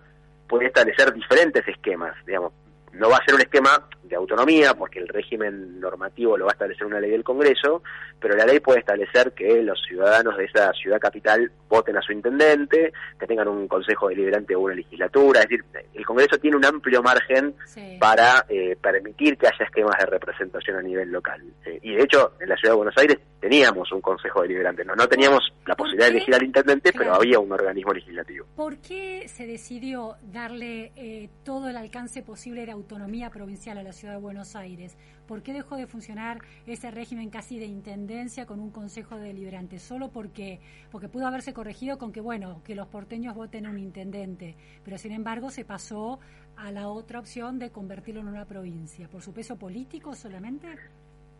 [0.47, 2.53] puede establecer diferentes esquemas, digamos,
[2.95, 6.53] no va a ser un esquema de autonomía, porque el régimen normativo lo va a
[6.53, 7.81] establecer una ley del Congreso,
[8.19, 12.11] pero la ley puede establecer que los ciudadanos de esa ciudad capital voten a su
[12.11, 16.65] intendente, que tengan un consejo deliberante o una legislatura, es decir, el Congreso tiene un
[16.65, 17.97] amplio margen Sí.
[17.99, 21.41] para eh, permitir que haya esquemas de representación a nivel local.
[21.65, 24.95] Eh, y de hecho, en la ciudad de Buenos Aires teníamos un consejo deliberante, no,
[24.95, 28.45] no teníamos la ¿Por posibilidad de elegir al intendente, pero había un organismo legislativo.
[28.55, 33.93] ¿Por qué se decidió darle eh, todo el alcance posible de autonomía provincial a la
[33.93, 34.97] ciudad de Buenos Aires?
[35.27, 39.79] ¿Por qué dejó de funcionar ese régimen casi de intendencia con un consejo deliberante?
[39.79, 40.59] Solo porque,
[40.91, 45.11] porque pudo haberse corregido con que, bueno, que los porteños voten un intendente, pero sin
[45.11, 46.19] embargo se pasó
[46.55, 49.07] a la otra opción de convertirlo en una provincia.
[49.07, 50.67] ¿Por su peso político solamente?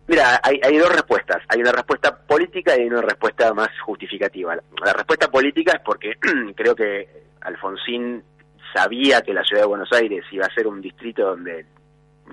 [0.07, 1.41] Mira, hay, hay dos respuestas.
[1.47, 4.55] Hay una respuesta política y una respuesta más justificativa.
[4.83, 6.13] La respuesta política es porque
[6.55, 7.07] creo que
[7.41, 8.23] Alfonsín
[8.75, 11.65] sabía que la ciudad de Buenos Aires iba a ser un distrito donde,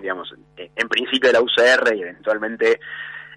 [0.00, 2.80] digamos, en, principio la UCR y eventualmente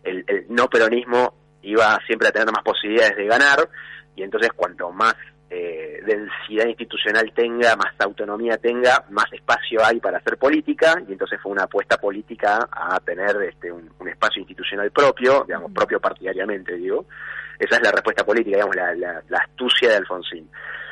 [0.04, 3.70] el, el no peronismo iba siempre a tener más posibilidades de ganar
[4.16, 5.16] y entonces cuanto más
[5.50, 11.40] eh, densidad institucional tenga, más autonomía tenga, más espacio hay para hacer política y entonces
[11.42, 16.74] fue una apuesta política a tener este, un, un espacio institucional propio, digamos, propio partidariamente,
[16.74, 17.06] digo.
[17.60, 20.50] Esa es la respuesta política, digamos, la, la, la astucia de Alfonsín.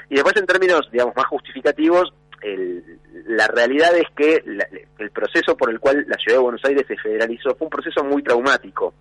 [0.09, 2.83] Y después en términos, digamos, más justificativos, el,
[3.27, 4.67] la realidad es que la,
[4.99, 8.03] el proceso por el cual la ciudad de Buenos Aires se federalizó fue un proceso
[8.03, 8.93] muy traumático.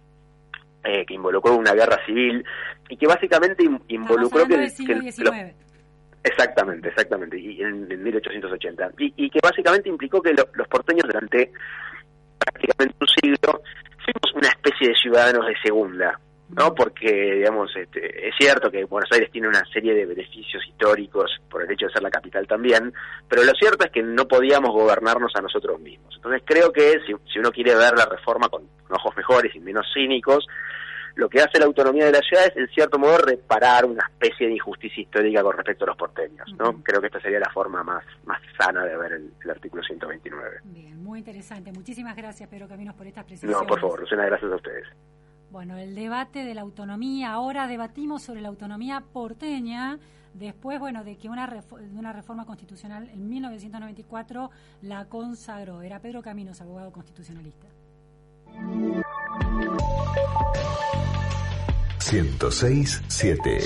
[0.84, 2.44] Eh, que involucró una guerra civil
[2.88, 4.54] y que básicamente in- involucró que,
[5.12, 5.30] siglo.
[6.24, 8.90] Exactamente, exactamente, y en, en 1880.
[8.98, 11.52] Y, y que básicamente implicó que lo- los porteños durante
[12.38, 13.62] prácticamente un siglo
[14.04, 16.18] fuimos una especie de ciudadanos de segunda,
[16.56, 16.74] ¿no?
[16.74, 21.62] Porque, digamos, este, es cierto que Buenos Aires tiene una serie de beneficios históricos por
[21.62, 22.92] el hecho de ser la capital también,
[23.28, 26.14] pero lo cierto es que no podíamos gobernarnos a nosotros mismos.
[26.16, 29.60] Entonces creo que si, si uno quiere ver la reforma con, con ojos mejores y
[29.60, 30.46] menos cínicos,
[31.14, 34.46] lo que hace la autonomía de la ciudad es, en cierto modo, reparar una especie
[34.46, 36.82] de injusticia histórica con respecto a los porteños, ¿no?
[36.82, 40.60] Creo que esta sería la forma más, más sana de ver el, el artículo 129.
[40.64, 41.70] Bien, muy interesante.
[41.72, 43.58] Muchísimas gracias, Pedro Caminos, por estas precisiones.
[43.58, 44.86] No, por favor, Lucena, gracias a ustedes.
[45.52, 49.98] Bueno, el debate de la autonomía, ahora debatimos sobre la autonomía porteña,
[50.32, 55.82] después, bueno, de que una, de una reforma constitucional en 1994 la consagró.
[55.82, 57.66] Era Pedro Caminos, abogado constitucionalista.
[62.00, 63.58] 1067.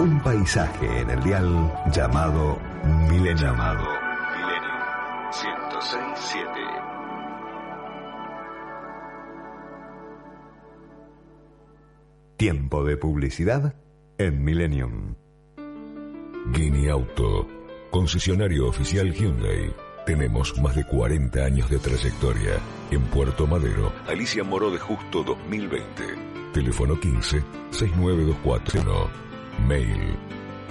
[0.00, 2.58] Un paisaje en el dial llamado
[3.08, 3.36] Milenio.
[3.36, 3.86] Llamado
[4.32, 4.74] Milenio
[5.30, 6.63] 1067.
[12.36, 13.76] Tiempo de publicidad
[14.18, 15.14] en Millennium.
[16.52, 17.46] Guinea Auto,
[17.90, 19.72] concesionario oficial Hyundai.
[20.04, 22.58] Tenemos más de 40 años de trayectoria.
[22.90, 26.02] En Puerto Madero, Alicia Moró de Justo 2020.
[26.52, 29.08] Teléfono 15 6924.
[29.66, 30.16] Mail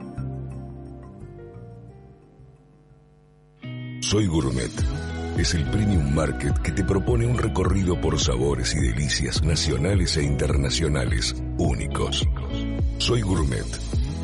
[4.01, 4.71] Soy Gourmet.
[5.38, 10.23] Es el Premium Market que te propone un recorrido por sabores y delicias nacionales e
[10.23, 12.27] internacionales únicos.
[12.97, 13.88] Soy Gourmet.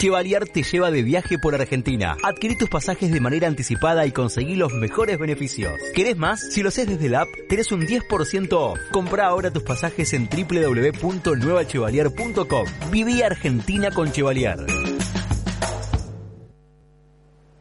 [0.00, 2.16] Chevalier te lleva de viaje por Argentina.
[2.22, 5.78] Adquirí tus pasajes de manera anticipada y conseguí los mejores beneficios.
[5.94, 6.40] ¿Querés más?
[6.40, 8.78] Si lo haces desde la app, tenés un 10% off.
[8.92, 12.64] Compra ahora tus pasajes en www.nuevachevalier.com.
[12.90, 14.56] Viví Argentina con Chevalier.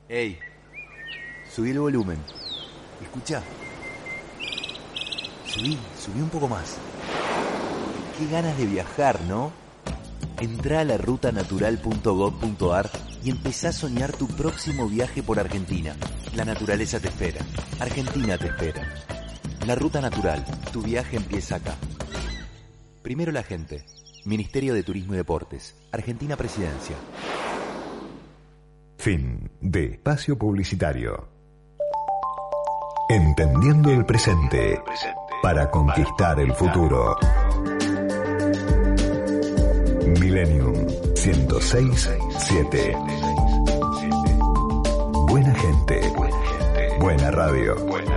[0.08, 0.40] Ey,
[1.54, 2.20] subí el volumen.
[3.04, 3.44] Escucha.
[5.46, 6.78] Subí, subí un poco más.
[8.18, 9.52] Qué ganas de viajar, ¿no?
[10.40, 12.90] Entra a la rutanatural.gov.ar
[13.24, 15.96] y empezá a soñar tu próximo viaje por Argentina.
[16.36, 17.46] La naturaleza te espera.
[17.80, 18.88] Argentina te espera.
[19.66, 20.46] La Ruta Natural.
[20.72, 21.76] Tu viaje empieza acá.
[23.02, 23.86] Primero la gente.
[24.26, 25.76] Ministerio de Turismo y Deportes.
[25.92, 26.96] Argentina Presidencia.
[28.98, 31.30] Fin de espacio publicitario.
[33.10, 34.82] Entendiendo el presente
[35.42, 37.18] para conquistar el futuro.
[40.06, 40.74] Millennium
[41.16, 42.96] 1067.
[45.28, 46.00] Buena gente.
[47.00, 47.76] Buena radio.
[47.76, 48.09] Buena radio.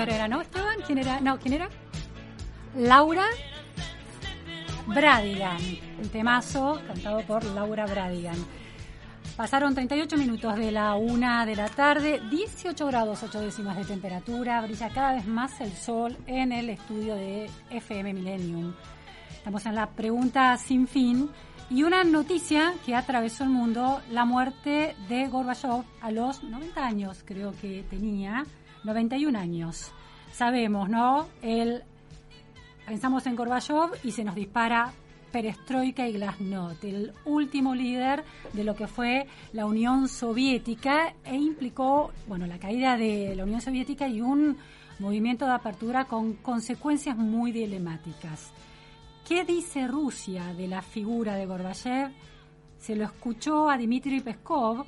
[0.00, 0.40] Gaynor era, ¿no?
[0.40, 1.20] Esteban, ¿quién era?
[1.20, 1.68] No, ¿quién era?
[2.74, 3.26] Laura
[4.86, 5.60] Bradigan,
[6.00, 8.36] el temazo cantado por Laura Bradigan.
[9.36, 14.62] Pasaron 38 minutos de la una de la tarde, 18 grados 8 décimas de temperatura,
[14.62, 18.72] brilla cada vez más el sol en el estudio de FM Millennium.
[19.30, 21.28] Estamos en la pregunta sin fin
[21.68, 27.22] y una noticia que atravesó el mundo, la muerte de Gorbachev a los 90 años,
[27.24, 28.44] creo que tenía,
[28.84, 29.92] 91 años.
[30.32, 31.26] Sabemos, ¿no?
[31.42, 31.82] El,
[32.86, 34.92] pensamos en Gorbachev y se nos dispara
[35.30, 42.10] Perestroika y Glasnost, el último líder de lo que fue la Unión Soviética e implicó,
[42.26, 44.56] bueno, la caída de la Unión Soviética y un
[44.98, 48.50] movimiento de apertura con consecuencias muy dilemáticas.
[49.26, 52.10] ¿Qué dice Rusia de la figura de Gorbachev?
[52.78, 54.84] Se lo escuchó a Dmitry Peskov,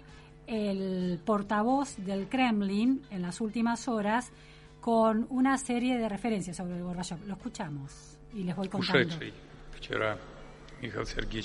[0.46, 4.32] el portavoz del Kremlin, en las últimas horas,
[4.80, 7.26] con una serie de referencias sobre Gorbachev.
[7.26, 9.16] Lo escuchamos y les voy contando.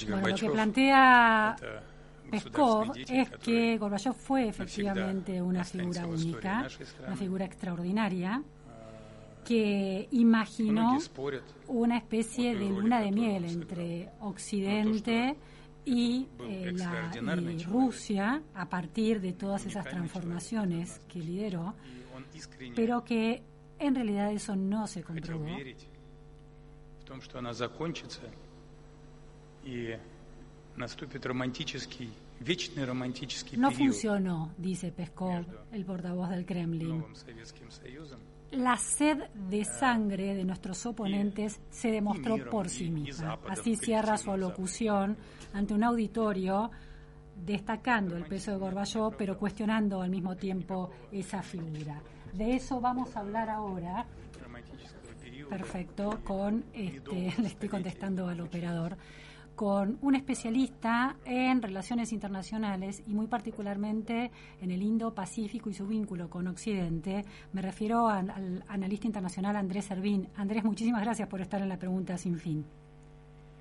[0.10, 1.56] Bueno, lo que plantea
[2.30, 6.68] Peskov es que Gorbachev fue efectivamente una figura única,
[7.06, 8.42] una figura extraordinaria,
[9.46, 10.98] que imaginó
[11.68, 15.57] una especie de luna de miel entre Occidente y,
[15.88, 17.12] eh, la,
[17.52, 21.74] y Rusia a partir de todas esas transformaciones que lideró,
[22.76, 23.42] pero que
[23.80, 25.46] en realidad eso no se comprobó.
[33.58, 37.04] No funcionó, dice Peskov, el portavoz del Kremlin.
[38.52, 43.40] La sed de sangre de nuestros oponentes se demostró por sí misma.
[43.50, 45.18] Así cierra su alocución
[45.54, 46.72] ante un auditorio
[47.36, 52.02] destacando el peso de Gorbachev, pero cuestionando al mismo tiempo esa figura.
[52.34, 54.06] De eso vamos a hablar ahora.
[55.50, 58.98] Perfecto, con este, le estoy contestando al operador
[59.58, 64.30] con un especialista en relaciones internacionales y muy particularmente
[64.62, 67.26] en el Indo-Pacífico y su vínculo con Occidente.
[67.54, 70.30] Me refiero al, al analista internacional Andrés Servín.
[70.36, 72.64] Andrés, muchísimas gracias por estar en la pregunta sin fin.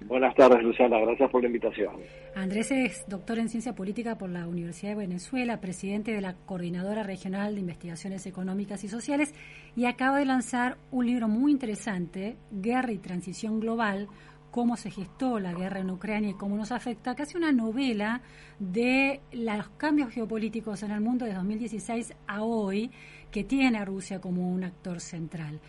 [0.05, 0.99] Buenas tardes, Luciana.
[0.99, 1.94] Gracias por la invitación.
[2.34, 7.03] Andrés es doctor en ciencia política por la Universidad de Venezuela, presidente de la Coordinadora
[7.05, 9.34] Regional de Investigaciones Económicas y Sociales
[9.74, 14.09] y acaba de lanzar un libro muy interesante, Guerra y Transición Global,
[14.57, 18.23] cómo se gestó la guerra en Ucrania y cómo nos afecta, casi una novela
[18.59, 22.91] de los cambios geopolíticos en el mundo de 2016 a hoy,
[23.31, 25.61] que tiene a Rusia como un actor central.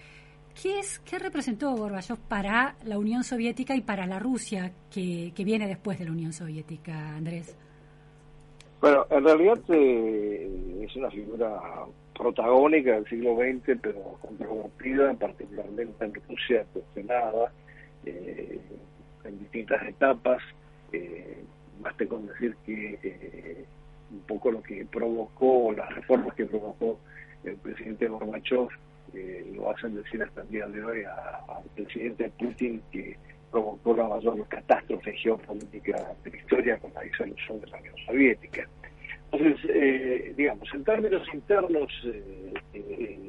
[0.59, 5.67] ¿Qué, es, qué representó Gorbachev para la Unión Soviética y para la Rusia que, viene
[5.67, 7.57] después de la Unión Soviética, Andrés?
[8.79, 11.59] Bueno, en realidad eh, es una figura
[12.17, 17.51] protagónica del siglo XX, pero controvertida, particularmente en Rusia, cuestionada
[18.07, 18.59] eh,
[19.23, 20.41] en distintas etapas.
[20.91, 21.43] Eh,
[21.79, 23.65] basta con decir que eh,
[24.11, 26.99] un poco lo que provocó, las reformas que provocó
[27.43, 28.69] el presidente Gorbachev,
[29.13, 33.17] eh, lo hacen decir hasta el día de hoy al presidente Putin que
[33.51, 38.67] provocó la mayor catástrofe geopolítica de la historia con la disolución de la Unión Soviética.
[39.31, 41.91] Entonces, eh, digamos, en términos internos,
[42.73, 43.19] eh,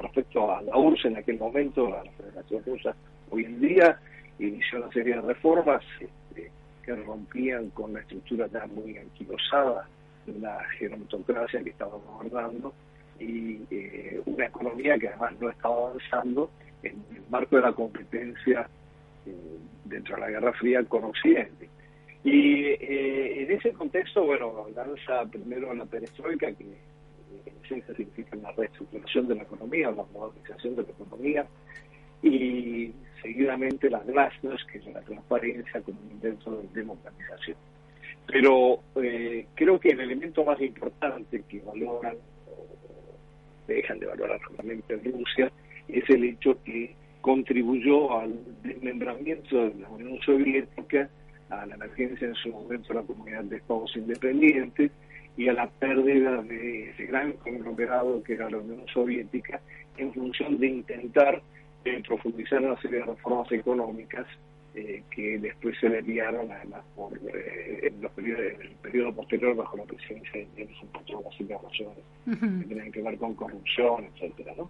[0.00, 2.94] respecto a la URSS en aquel momento, a la Federación Rusa,
[3.30, 3.98] hoy en día
[4.38, 6.50] inició una serie de reformas este,
[6.84, 9.88] que rompían con la estructura ya muy anquilosada
[10.26, 12.72] de una gerontocracia que estaba gobernando
[13.18, 16.50] y eh, una economía que además no estaba avanzando
[16.82, 18.68] en el marco de la competencia
[19.26, 21.68] eh, dentro de la Guerra Fría con Occidente.
[22.24, 28.52] Y eh, en ese contexto, bueno, lanza primero la perestroika, que en esencia significa la
[28.52, 31.46] reestructuración de la economía, la modernización de la economía,
[32.22, 32.92] y
[33.26, 37.56] seguidamente las glasnost, que es la transparencia como un intento de democratización.
[38.26, 42.16] Pero eh, creo que el elemento más importante que valoran,
[42.46, 42.66] o
[43.66, 45.50] dejan de valorar solamente en Rusia,
[45.88, 51.08] es el hecho que contribuyó al desmembramiento de la Unión Soviética,
[51.50, 54.90] a la emergencia en su momento de la comunidad de Estados independientes
[55.36, 59.60] y a la pérdida de ese gran conglomerado que era la Unión Soviética
[59.96, 61.42] en función de intentar
[61.86, 64.26] eh, profundizar en una serie de reformas económicas
[64.74, 69.56] eh, que después se desviaron además por eh, en, los periodos, en el periodo posterior
[69.56, 74.04] bajo la presidencia de Nelson por todas las razones que tienen que ver con corrupción,
[74.04, 74.68] etcétera, ¿no?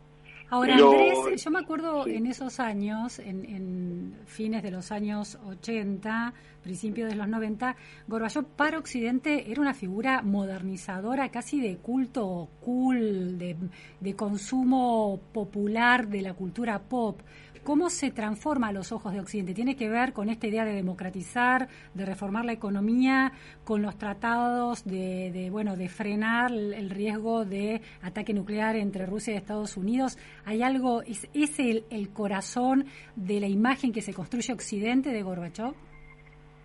[0.49, 2.15] Ahora, Andrés, yo me acuerdo sí.
[2.15, 6.33] en esos años, en, en fines de los años 80,
[6.63, 7.77] principios de los 90,
[8.07, 13.57] Gorbachev para Occidente era una figura modernizadora, casi de culto cool, de,
[14.01, 17.21] de consumo popular de la cultura pop.
[17.67, 19.53] ¿Cómo se transforma a los ojos de Occidente?
[19.53, 23.33] ¿Tiene que ver con esta idea de democratizar, de reformar la economía,
[23.65, 29.35] con los tratados de, de, bueno, de frenar el, riesgo de ataque nuclear entre Rusia
[29.35, 30.17] y Estados Unidos?
[30.45, 32.85] ¿Hay algo, es, es el, el corazón
[33.17, 35.75] de la imagen que se construye Occidente de Gorbachev?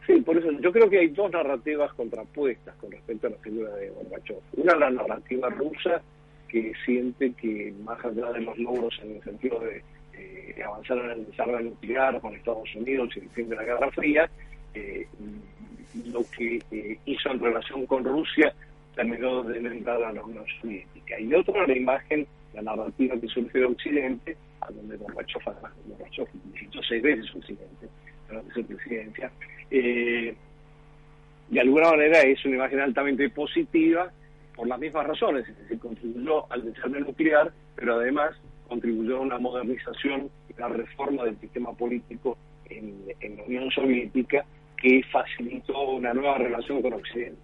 [0.05, 3.71] Sí, por eso yo creo que hay dos narrativas contrapuestas con respecto a la figura
[3.71, 4.37] de Gorbachev.
[4.55, 5.99] Una, la narrativa rusa,
[6.47, 9.81] que siente que más allá de los logros en el sentido de
[10.13, 13.91] eh, avanzar en el desarrollo nuclear con Estados Unidos y el fin de la Guerra
[13.91, 14.29] Fría,
[14.73, 15.07] eh,
[16.11, 18.53] lo que eh, hizo en relación con Rusia
[18.95, 21.19] terminó de entrar a la Unión Soviética.
[21.19, 26.27] Y otra, la imagen, la narrativa que surge de Occidente, a donde Gorbachev, además, Gorbachev
[26.53, 27.87] visitó seis veces Occidente
[28.27, 29.31] durante su presidencia,
[31.51, 34.09] de alguna manera es una imagen altamente positiva
[34.55, 38.31] por las mismas razones, es decir, contribuyó al desarrollo nuclear, pero además
[38.75, 42.37] contribuyó a una modernización y una reforma del sistema político
[42.69, 44.45] en, en la Unión Soviética
[44.77, 47.35] que facilitó una nueva relación con Occidente.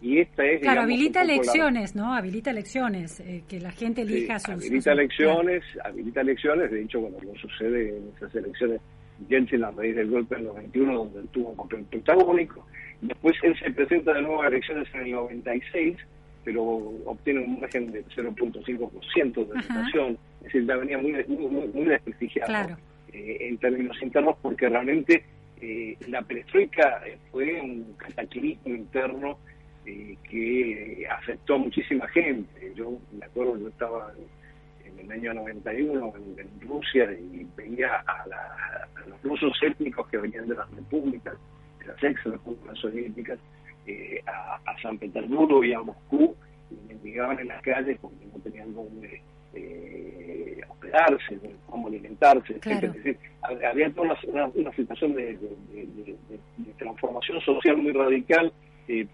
[0.00, 2.14] Y esta es, Claro, digamos, habilita la- elecciones, ¿no?
[2.14, 4.54] Habilita elecciones, eh, que la gente elija Sí, sus...
[4.54, 8.80] habilita sus- elecciones, habilita elecciones, de hecho, cuando no sucede en esas elecciones,
[9.28, 12.64] Yeltsin a raíz del golpe del 91, donde él tuvo un papel protagónico,
[13.02, 15.96] después él se presenta de nuevo a elecciones en el 96,
[16.44, 16.62] pero
[17.04, 21.98] obtiene un margen de 0.5% de votación, es decir, ya venía muy, muy, muy,
[22.46, 22.76] Claro.
[23.12, 25.24] eh, en términos internos, porque realmente
[25.60, 29.38] eh, la perestroika eh, fue un cataclismo interno
[29.86, 32.72] eh, que afectó a muchísima gente.
[32.74, 34.12] Yo me acuerdo, yo estaba
[34.86, 40.08] en el año 91 en, en Rusia y veía a, la- a los rusos étnicos
[40.08, 41.34] que venían de las repúblicas,
[41.80, 43.38] de las ex repúblicas soviéticas,
[43.86, 46.34] eh, a, a San Petersburgo y a Moscú,
[46.70, 49.20] y mendigaban en las calles porque no tenían dónde
[49.54, 52.86] eh, hospedarse, cómo alimentarse, Claro.
[52.88, 54.16] Es decir, hab- había toda
[54.54, 58.52] una, situación de, de- de- de- de- de transformación social muy radical,
[58.88, 59.06] eh,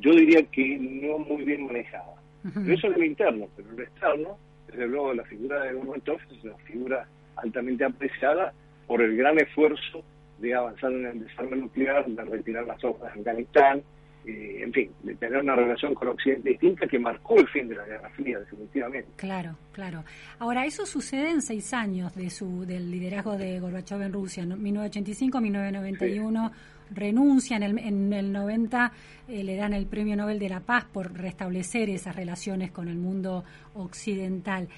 [0.00, 2.14] yo diría que no muy bien manejada.
[2.54, 6.44] Pero eso es lo interno, pero lo externo, desde luego la figura de Gorbachev es
[6.44, 7.06] una figura
[7.36, 8.52] altamente apreciada
[8.86, 10.02] por el gran esfuerzo
[10.38, 13.82] de avanzar en el desarme nuclear, de retirar las tropas de Afganistán,
[14.26, 17.74] eh, en fin, de tener una relación con Occidente distinta que marcó el fin de
[17.76, 19.08] la Guerra Fría, definitivamente.
[19.16, 20.04] Claro, claro.
[20.38, 24.56] Ahora, eso sucede en seis años de su del liderazgo de Gorbachev en Rusia, ¿no?
[24.56, 26.52] 1985, 1991,
[26.92, 28.92] renuncia, en el, en el 90
[29.28, 32.96] eh, le dan el Premio Nobel de la Paz por restablecer esas relaciones con el
[32.98, 33.44] mundo
[33.74, 34.68] occidental.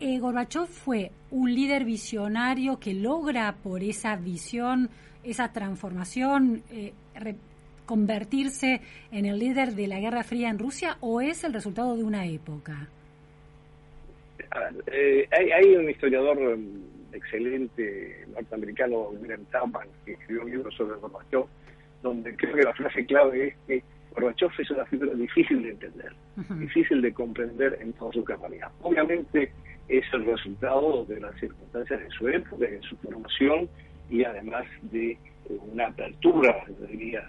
[0.00, 4.88] Eh, Gorbachev fue un líder visionario que logra por esa visión,
[5.22, 7.36] esa transformación, eh, re-
[7.86, 8.80] convertirse
[9.10, 12.26] en el líder de la Guerra Fría en Rusia o es el resultado de una
[12.26, 12.88] época?
[14.50, 20.50] A ver, eh, hay, hay un historiador mm, excelente norteamericano, William Chapman, que escribió un
[20.50, 21.46] libro sobre Gorbachev,
[22.02, 23.82] donde creo que la frase clave es que
[24.14, 26.12] Gorbachev es una figura difícil de entender,
[26.58, 28.70] difícil de comprender en toda su capacidad.
[28.82, 29.50] Obviamente
[29.88, 33.68] es el resultado de las circunstancias de su época, de su formación
[34.10, 35.18] y además de eh,
[35.72, 37.22] una apertura, diría,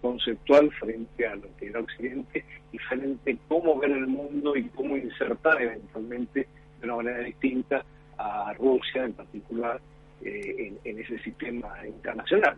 [0.00, 4.64] conceptual frente a lo que era Occidente y frente a cómo ver el mundo y
[4.70, 6.46] cómo insertar eventualmente
[6.80, 7.84] de una manera distinta
[8.18, 9.80] a Rusia en particular
[10.22, 12.56] eh, en, ese sistema internacional.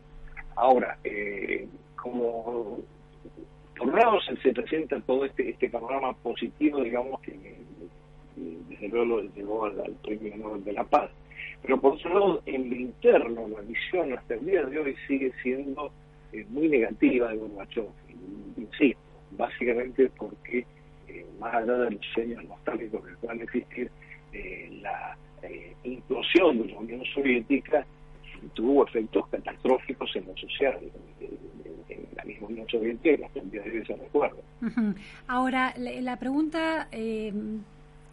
[0.55, 2.79] Ahora, eh, como
[3.77, 7.57] por un lado se, se presenta todo este, este panorama positivo, digamos, que
[8.37, 11.11] desde luego lo llevó al, al Premio Nobel de la Paz.
[11.67, 15.33] Pero por otro lado, en lo interno, la visión hasta el día de hoy sigue
[15.43, 15.91] siendo
[16.33, 17.87] eh, muy negativa de Gorbachev.
[18.57, 19.01] Insisto,
[19.33, 20.65] básicamente porque,
[21.09, 23.91] eh, más allá de los sueños nostálgicos que puedan existir,
[24.33, 25.17] eh, la
[25.83, 27.85] implosión de la Unión Soviética
[28.55, 30.79] tuvo efectos catastróficos en lo social,
[31.21, 33.97] en, la misma Unión Soviética hasta el día de hoy se.
[35.27, 36.89] Ahora, la, la pregunta,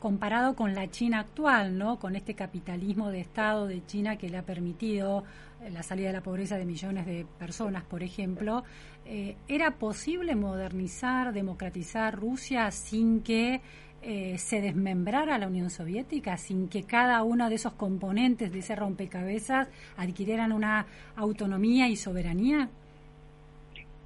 [0.03, 1.97] comparado con la China actual, ¿no?
[1.97, 5.23] Con este capitalismo de Estado de China que le ha permitido
[5.63, 8.65] eh, la salida de la pobreza de millones de personas, por ejemplo,
[9.05, 13.61] eh, ¿era posible modernizar, democratizar Rusia sin que
[14.01, 18.75] eh, se desmembrara la Unión Soviética, sin que cada uno de esos componentes de ese
[18.75, 20.85] rompecabezas adquirieran una
[21.15, 22.67] autonomía y soberanía?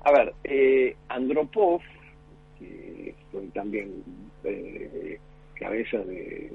[0.04, 1.82] A ver, eh, Andropov,
[2.60, 3.16] que
[3.56, 4.04] también
[5.60, 6.52] cabeza de,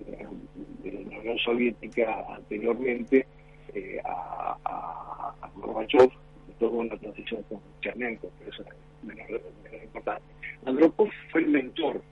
[0.82, 3.26] de la Unión Soviética anteriormente
[3.74, 6.10] eh, a, a, a Gorbachev,
[6.58, 8.68] toda una transición con Chernenko, que eso es
[9.02, 9.28] menos,
[9.64, 10.22] menos importante.
[10.64, 12.02] Andropov fue el mentor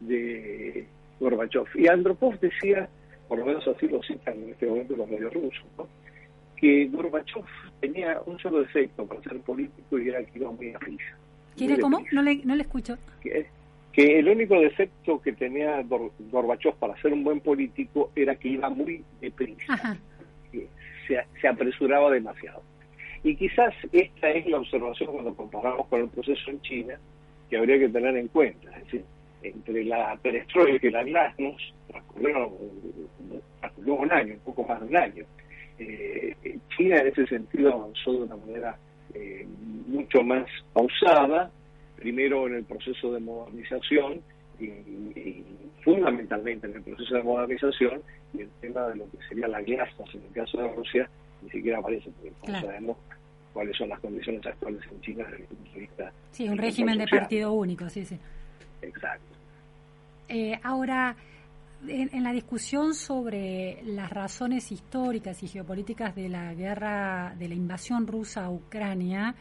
[0.00, 0.86] de
[1.20, 1.66] Gorbachev.
[1.74, 2.88] Y Andropov decía,
[3.26, 5.86] por lo menos así lo citan en este momento los medios rusos, ¿no?
[6.56, 7.44] que Gorbachev
[7.80, 11.16] tenía un solo defecto para ser político y era que iba muy a prisa.
[11.56, 12.04] ¿Quiere cómo?
[12.12, 12.96] No le, no le escucho.
[13.20, 13.46] Que,
[13.98, 18.50] que el único defecto que tenía Gor- Gorbachev para ser un buen político era que
[18.50, 19.98] iba muy deprisa,
[20.52, 22.62] se, se apresuraba demasiado.
[23.24, 26.94] Y quizás esta es la observación cuando comparamos con el proceso en China,
[27.50, 28.70] que habría que tener en cuenta.
[28.76, 29.04] Es decir,
[29.42, 32.50] entre la perestroika y la glasnost transcurrieron,
[33.58, 35.24] transcurrió un año, un poco más de un año.
[35.80, 36.36] Eh,
[36.76, 38.78] China en ese sentido avanzó de una manera
[39.14, 39.44] eh,
[39.88, 41.50] mucho más pausada,
[41.98, 44.20] primero en el proceso de modernización
[44.58, 45.44] y, y
[45.82, 48.02] fundamentalmente en el proceso de modernización
[48.34, 51.08] y el tema de lo que sería la glasnost en el caso de Rusia
[51.42, 52.96] ni siquiera aparece porque no sabemos
[53.52, 56.98] cuáles son las condiciones actuales en China desde el punto de vista Sí, un régimen
[56.98, 58.18] de partido único, sí, sí.
[58.82, 59.34] Exacto.
[60.28, 61.16] Eh, ahora,
[61.86, 67.54] en, en la discusión sobre las razones históricas y geopolíticas de la guerra, de la
[67.54, 69.34] invasión rusa a Ucrania,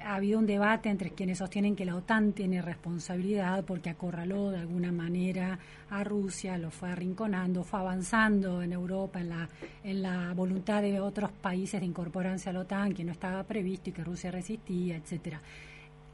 [0.00, 4.58] ha habido un debate entre quienes sostienen que la OTAN tiene responsabilidad porque acorraló de
[4.58, 5.58] alguna manera
[5.90, 9.48] a Rusia, lo fue arrinconando, fue avanzando en Europa en la,
[9.82, 13.90] en la voluntad de otros países de incorporarse a la OTAN que no estaba previsto
[13.90, 15.40] y que Rusia resistía, etcétera.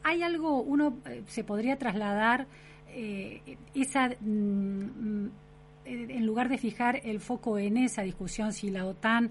[0.04, 2.46] ¿Hay algo, uno eh, se podría trasladar
[2.88, 5.26] eh, esa, mm,
[5.84, 9.30] eh, en lugar de fijar el foco en esa discusión, si la OTAN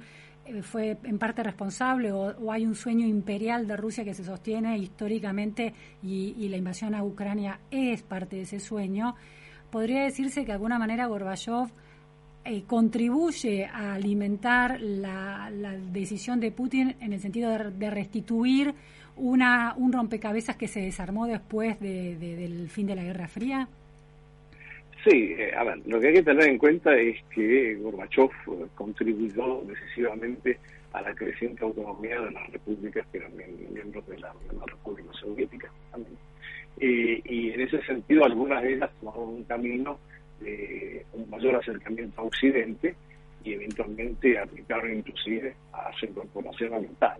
[0.61, 5.73] fue en parte responsable o, hay un sueño imperial de Rusia que se sostiene históricamente
[6.03, 9.15] y, la invasión a Ucrania es parte de ese sueño,
[9.69, 11.69] podría decirse que de alguna manera Gorbachev
[12.43, 15.49] eh, contribuye a alimentar la,
[15.91, 18.73] decisión de Putin en el sentido de, restituir
[19.15, 23.67] una, un rompecabezas que se desarmó después de- de- del fin de la Guerra Fría?
[25.03, 28.67] Sí, eh, a ver, lo que hay que tener en cuenta es que Gorbachev eh,
[28.75, 30.59] contribuyó decisivamente
[30.93, 35.09] a la creciente autonomía de las repúblicas que eran miem- miembros de la, de República
[35.13, 36.17] Soviética también.
[36.77, 39.99] Y en ese sentido, algunas de ellas tomaron un camino
[40.39, 42.95] de un mayor acercamiento a Occidente
[43.43, 47.17] y eventualmente aplicaron inclusive a su incorporación a la OTAN,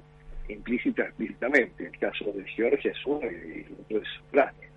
[0.49, 1.85] implícita explícitamente.
[1.85, 4.69] El caso de Georgia es uno y el otro es Ucrania.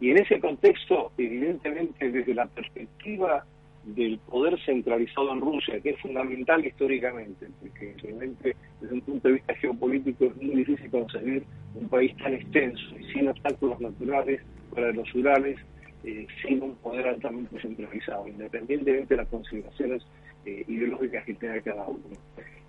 [0.00, 3.44] Y en ese contexto, evidentemente, desde la perspectiva
[3.84, 9.34] del poder centralizado en Rusia, que es fundamental históricamente, porque realmente desde un punto de
[9.34, 11.44] vista geopolítico es muy difícil concebir
[11.74, 14.40] un país tan extenso y sin obstáculos naturales
[14.74, 15.58] de los Urales,
[16.04, 20.02] eh, sin un poder altamente centralizado, independientemente de las consideraciones
[20.44, 22.02] eh, ideológicas que tenga cada uno.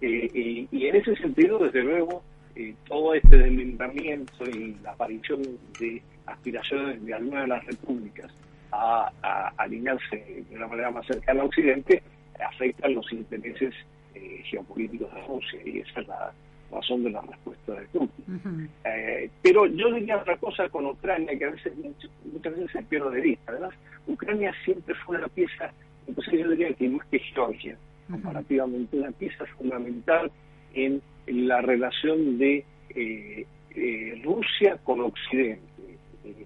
[0.01, 2.23] Eh, y, y en ese sentido, desde luego,
[2.55, 5.43] eh, todo este desmembramiento y la aparición
[5.79, 8.31] de aspiraciones de alguna de las repúblicas
[8.71, 12.03] a, a alinearse de una manera más cercana a Occidente
[12.39, 13.73] afectan los intereses
[14.13, 16.33] eh, geopolíticos de Rusia y esa es la
[16.71, 18.69] razón de la respuesta de Putin.
[18.83, 22.83] Eh, pero yo diría otra cosa con Ucrania que a veces muchas, muchas veces se
[22.83, 23.51] pierde de vista.
[23.51, 23.73] Además,
[24.05, 25.71] Ucrania siempre fue una pieza,
[26.07, 27.77] entonces yo diría que más que Georgia,
[28.09, 30.31] comparativamente, una pieza fundamental
[30.73, 35.61] en la relación de eh, eh, Rusia con Occidente.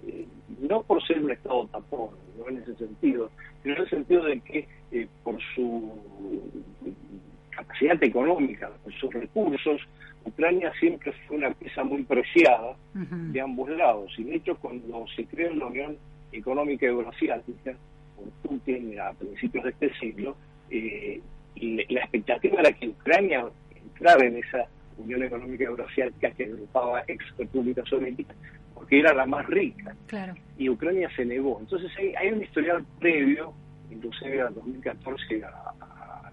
[0.08, 0.26] Eh,
[0.60, 3.30] no por ser un Estado tapón, no en ese sentido,
[3.62, 5.92] sino en el sentido de que eh, por su
[7.50, 9.82] capacidad económica, por sus recursos,
[10.26, 14.14] Ucrania siempre fue una pieza muy preciada de ambos lados.
[14.18, 15.98] Y de hecho, cuando se creó la Unión
[16.32, 17.76] Económica Euroasiática,
[18.16, 20.36] por Putin a principios de este siglo,
[20.70, 21.20] eh,
[21.56, 24.68] la expectativa era que Ucrania entrara en esa
[24.98, 28.36] Unión Económica Euroasiática que agrupaba ex repúblicas soviéticas,
[28.82, 30.34] porque era la más rica Claro.
[30.58, 31.60] y Ucrania se negó.
[31.60, 33.54] Entonces hay, hay un historial previo,
[33.92, 36.32] inclusive al 2014, a, a- a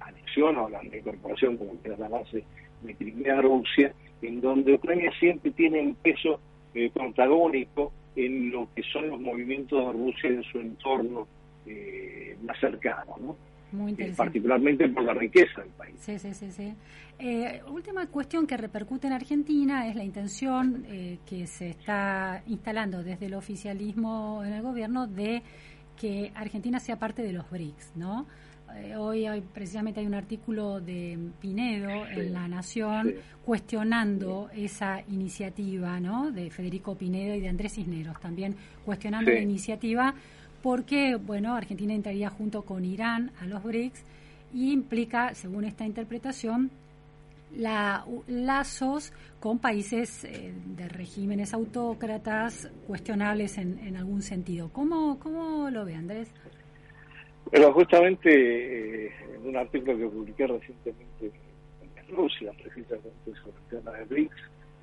[0.00, 2.42] la anexión o a la incorporación, como quiera llamarse,
[2.82, 6.40] de Crimea a Rusia, en donde Ucrania siempre tiene un peso
[6.74, 11.28] eh, protagónico en lo que son los movimientos de Rusia en su entorno
[11.66, 13.36] eh, más cercano, ¿no?
[13.74, 14.16] Muy interesante.
[14.16, 15.94] particularmente por la riqueza del país.
[15.98, 16.74] Sí, sí, sí, sí.
[17.18, 23.02] Eh, última cuestión que repercute en Argentina es la intención eh, que se está instalando
[23.02, 25.42] desde el oficialismo en el gobierno de
[25.96, 28.26] que Argentina sea parte de los BRICS, ¿no?
[28.76, 33.14] Eh, hoy hay, precisamente hay un artículo de Pinedo Sí, en La Nación sí.
[33.44, 36.32] cuestionando esa iniciativa, ¿no?
[36.32, 40.14] De Federico Pinedo y de Andrés Cisneros también cuestionando la iniciativa
[40.64, 44.02] porque, bueno, Argentina entraría junto con Irán a los BRICS
[44.54, 46.70] y implica, según esta interpretación,
[47.54, 54.70] la, lazos con países eh, de regímenes autócratas cuestionables en, algún sentido.
[54.72, 56.32] ¿Cómo, ¿Cómo lo ve Andrés?
[57.50, 58.30] Pero justamente
[59.04, 61.30] eh, en un artículo que publiqué recientemente
[61.82, 64.36] en Rusia, precisamente sobre el tema de BRICS,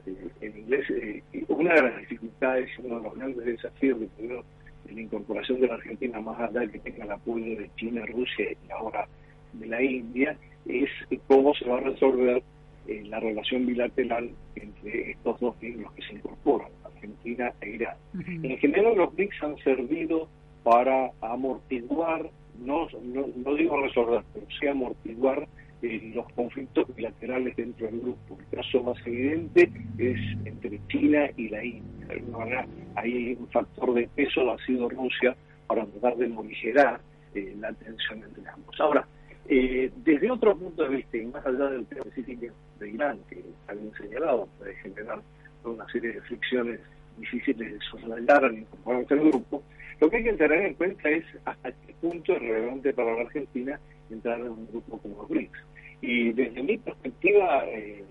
[0.06, 4.06] eh, en inglés, eh, una de las dificultades y uno de los grandes desafíos que
[4.06, 4.44] tuvieron
[4.88, 8.06] en la incorporación de la Argentina, más allá de que tenga el apoyo de China,
[8.06, 9.08] Rusia y ahora
[9.54, 10.90] de la India, es
[11.28, 12.44] cómo se va a resolver
[12.88, 17.96] la relación bilateral entre estos dos miembros que se incorporan, Argentina e Irán.
[18.14, 20.28] En general, los BRICS han servido
[20.64, 22.30] para amortiguar
[22.60, 25.48] no, no, digo resolver, pero sí amortiguar
[25.82, 28.38] los conflictos bilaterales dentro del grupo.
[28.40, 32.68] El caso más evidente es entre China y la India.
[32.96, 35.36] Ahí hay un factor de peso, ha sido Rusia,
[35.68, 37.00] para tratar de morigerar
[37.34, 38.80] eh, la tensión entre ambos.
[38.80, 39.08] Ahora,
[39.48, 43.44] eh, desde otro punto de vista, y más allá del tema específico de Irán, que
[43.68, 45.22] habían señalado, puede generar
[45.64, 46.80] una serie de fricciones
[47.18, 49.64] difíciles de soslayar y incorporarse al grupo,
[50.00, 53.22] lo que hay que tener en cuenta es hasta qué punto es relevante para la
[53.22, 53.80] Argentina
[54.10, 55.60] entrar en un grupo como BRICS.
[56.02, 58.04] Y desde mi perspectiva eh,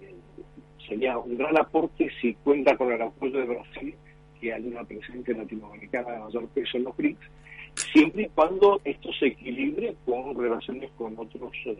[0.86, 3.94] sería un gran aporte si cuenta con el apoyo de Brasil,
[4.40, 7.30] que hay una presencia latinoamericana de mayor peso en los BRICS,
[7.92, 11.76] siempre y cuando esto se equilibre con relaciones con otros eh,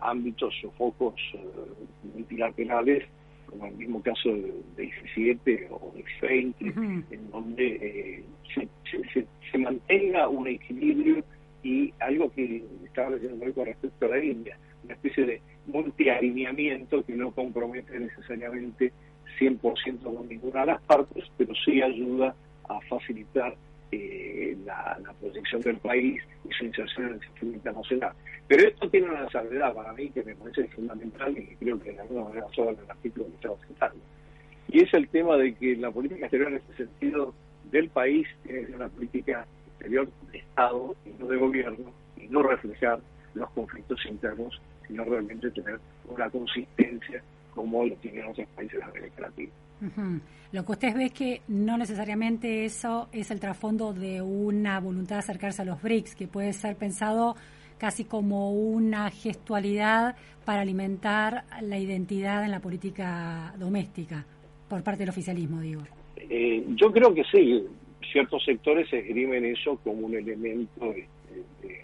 [0.00, 1.38] ámbitos o focos eh,
[2.14, 3.04] multilaterales
[3.46, 8.24] como el mismo caso de, 17 o de 20 en donde eh,
[8.54, 11.24] se, se, mantenga un equilibrio
[11.62, 17.04] y algo que estaba diciendo hoy con respecto a la India, una especie de multialineamiento
[17.04, 18.92] que no compromete necesariamente
[19.38, 22.34] 100% con ninguna de las partes, pero sí ayuda
[22.68, 23.54] a facilitar
[23.92, 28.12] eh, la, proyección del país y su inserción en el sistema internacional.
[28.46, 31.92] Pero esto tiene una salvedad para mí que me parece fundamental y que creo que
[31.92, 34.00] de alguna manera solo en el artículo que estamos citando.
[34.68, 37.34] Y es el tema de que la política exterior en este sentido
[37.70, 42.28] del país tiene que ser una política exterior de Estado y no de gobierno y
[42.28, 43.00] no reflejar
[43.34, 45.78] los conflictos internos, sino realmente tener
[46.08, 47.22] una consistencia
[47.54, 49.52] como lo tienen otros países de América Latina.
[50.52, 55.16] Lo que usted ve es que no necesariamente eso es el trasfondo de una voluntad
[55.16, 57.34] de acercarse a los BRICS, que puede ser pensado
[57.78, 64.24] casi como una gestualidad para alimentar la identidad en la política doméstica,
[64.68, 65.82] por parte del oficialismo, digo.
[66.16, 67.64] Eh, yo creo que sí,
[68.12, 71.08] ciertos sectores esgrimen eso como un elemento de,
[71.62, 71.83] de,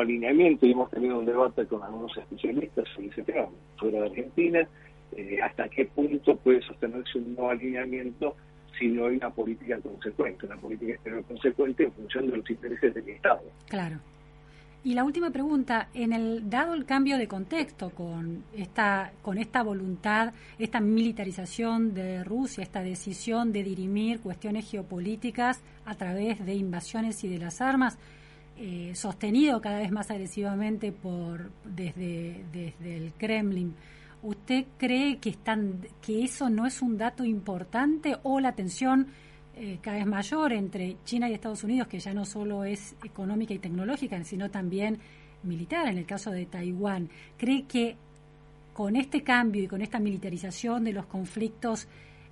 [0.00, 4.68] alineamiento y hemos tenido un debate con algunos especialistas sobre ese tema, fuera de Argentina,
[5.16, 8.36] eh, hasta qué punto puede sostenerse un no alineamiento
[8.78, 12.94] si no hay una política consecuente, una política exterior consecuente en función de los intereses
[12.94, 13.42] del Estado.
[13.68, 13.98] Claro.
[14.86, 19.62] Y la última pregunta, en el dado el cambio de contexto con esta con esta
[19.62, 27.24] voluntad, esta militarización de Rusia, esta decisión de dirimir cuestiones geopolíticas a través de invasiones
[27.24, 27.96] y de las armas,
[28.56, 33.74] eh, sostenido cada vez más agresivamente por desde desde el Kremlin.
[34.22, 39.08] ¿Usted cree que están que eso no es un dato importante o la tensión
[39.56, 43.54] eh, cada vez mayor entre China y Estados Unidos, que ya no solo es económica
[43.54, 44.98] y tecnológica, sino también
[45.44, 47.08] militar, en el caso de Taiwán.
[47.36, 47.96] ¿Cree que
[48.72, 51.86] con este cambio y con esta militarización de los conflictos,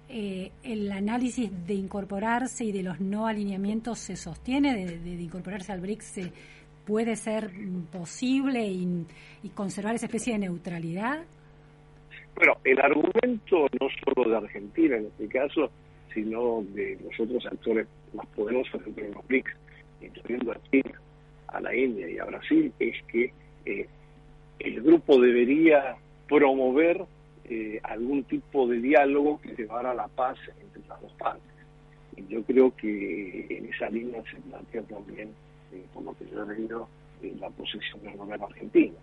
[0.08, 5.80] eh, el análisis de incorporarse y de los no alineamientos se sostiene, de, incorporarse al
[5.80, 6.30] BRICS
[6.84, 7.50] puede ser
[7.90, 9.06] posible y,
[9.42, 11.24] y, conservar esa especie de neutralidad?
[12.34, 15.70] Bueno, el argumento no solo de Argentina en este caso,
[16.12, 19.56] sino de los otros actores más poderosos dentro de los BRICS,
[20.02, 21.00] incluyendo a China,
[21.48, 23.32] a la India y a Brasil, es que
[23.64, 23.88] eh,
[24.58, 25.96] el grupo debería
[26.28, 27.04] promover
[27.44, 31.42] eh, algún tipo de diálogo que llevara a la paz entre las dos partes.
[32.16, 35.30] Y yo creo que en esa línea se plantea también,
[35.72, 36.88] eh, por lo que yo he leído,
[37.38, 38.94] la posición del gobierno argentino.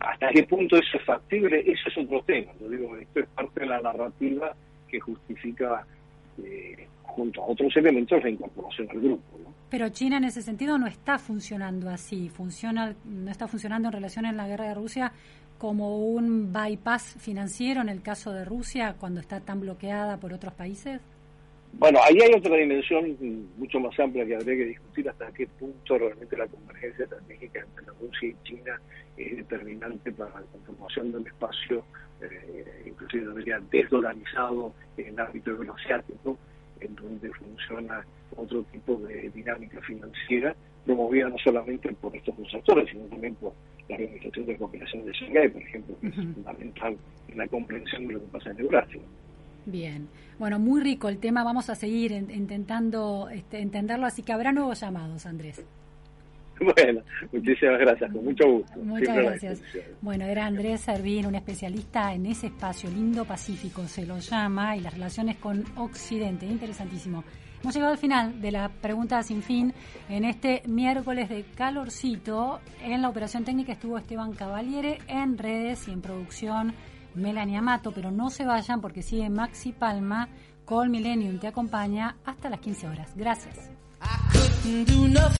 [0.00, 1.60] ¿Hasta qué punto eso es factible?
[1.60, 2.52] Eso es otro tema.
[2.60, 4.54] Yo digo, esto es parte de la narrativa
[4.88, 5.86] que justifica,
[6.42, 9.22] eh, junto a otros elementos, la incorporación al grupo.
[9.70, 14.26] Pero China en ese sentido no está funcionando así, funciona, no está funcionando en relación
[14.26, 15.12] a la guerra de Rusia
[15.58, 20.54] como un bypass financiero en el caso de Rusia cuando está tan bloqueada por otros
[20.54, 21.00] países.
[21.78, 23.16] Bueno, ahí hay otra dimensión
[23.58, 27.92] mucho más amplia que habría que discutir hasta qué punto realmente la convergencia estratégica entre
[28.00, 28.80] Rusia y China
[29.16, 31.84] es determinante para la conformación del espacio,
[32.22, 36.38] eh, inclusive debería desdolarizado en el ámbito euroasiático,
[36.80, 38.04] en donde funciona
[38.36, 40.54] otro tipo de dinámica financiera,
[40.86, 43.52] promovida no solamente por estos dos actores, sino también por
[43.88, 46.96] la Organización de Cooperación de Shanghái, por ejemplo, que es fundamental
[47.28, 49.00] en la comprensión de lo que pasa en Eurasia.
[49.66, 50.08] Bien,
[50.38, 54.52] bueno, muy rico el tema, vamos a seguir en- intentando este, entenderlo, así que habrá
[54.52, 55.62] nuevos llamados, Andrés.
[56.58, 58.78] Bueno, muchísimas gracias, con mucho gusto.
[58.78, 59.62] Muchas Siempre gracias.
[60.00, 64.80] Bueno, era Andrés Servín, un especialista en ese espacio lindo pacífico, se lo llama, y
[64.80, 66.46] las relaciones con Occidente.
[66.46, 67.24] Interesantísimo.
[67.62, 69.74] Hemos llegado al final de la pregunta sin fin
[70.08, 72.60] en este miércoles de calorcito.
[72.82, 76.74] En la operación técnica estuvo Esteban Cavaliere, en redes y en producción
[77.14, 80.28] Melania Mato, pero no se vayan porque sigue Maxi Palma
[80.64, 83.12] con Millennium, te acompaña hasta las 15 horas.
[83.14, 83.70] Gracias.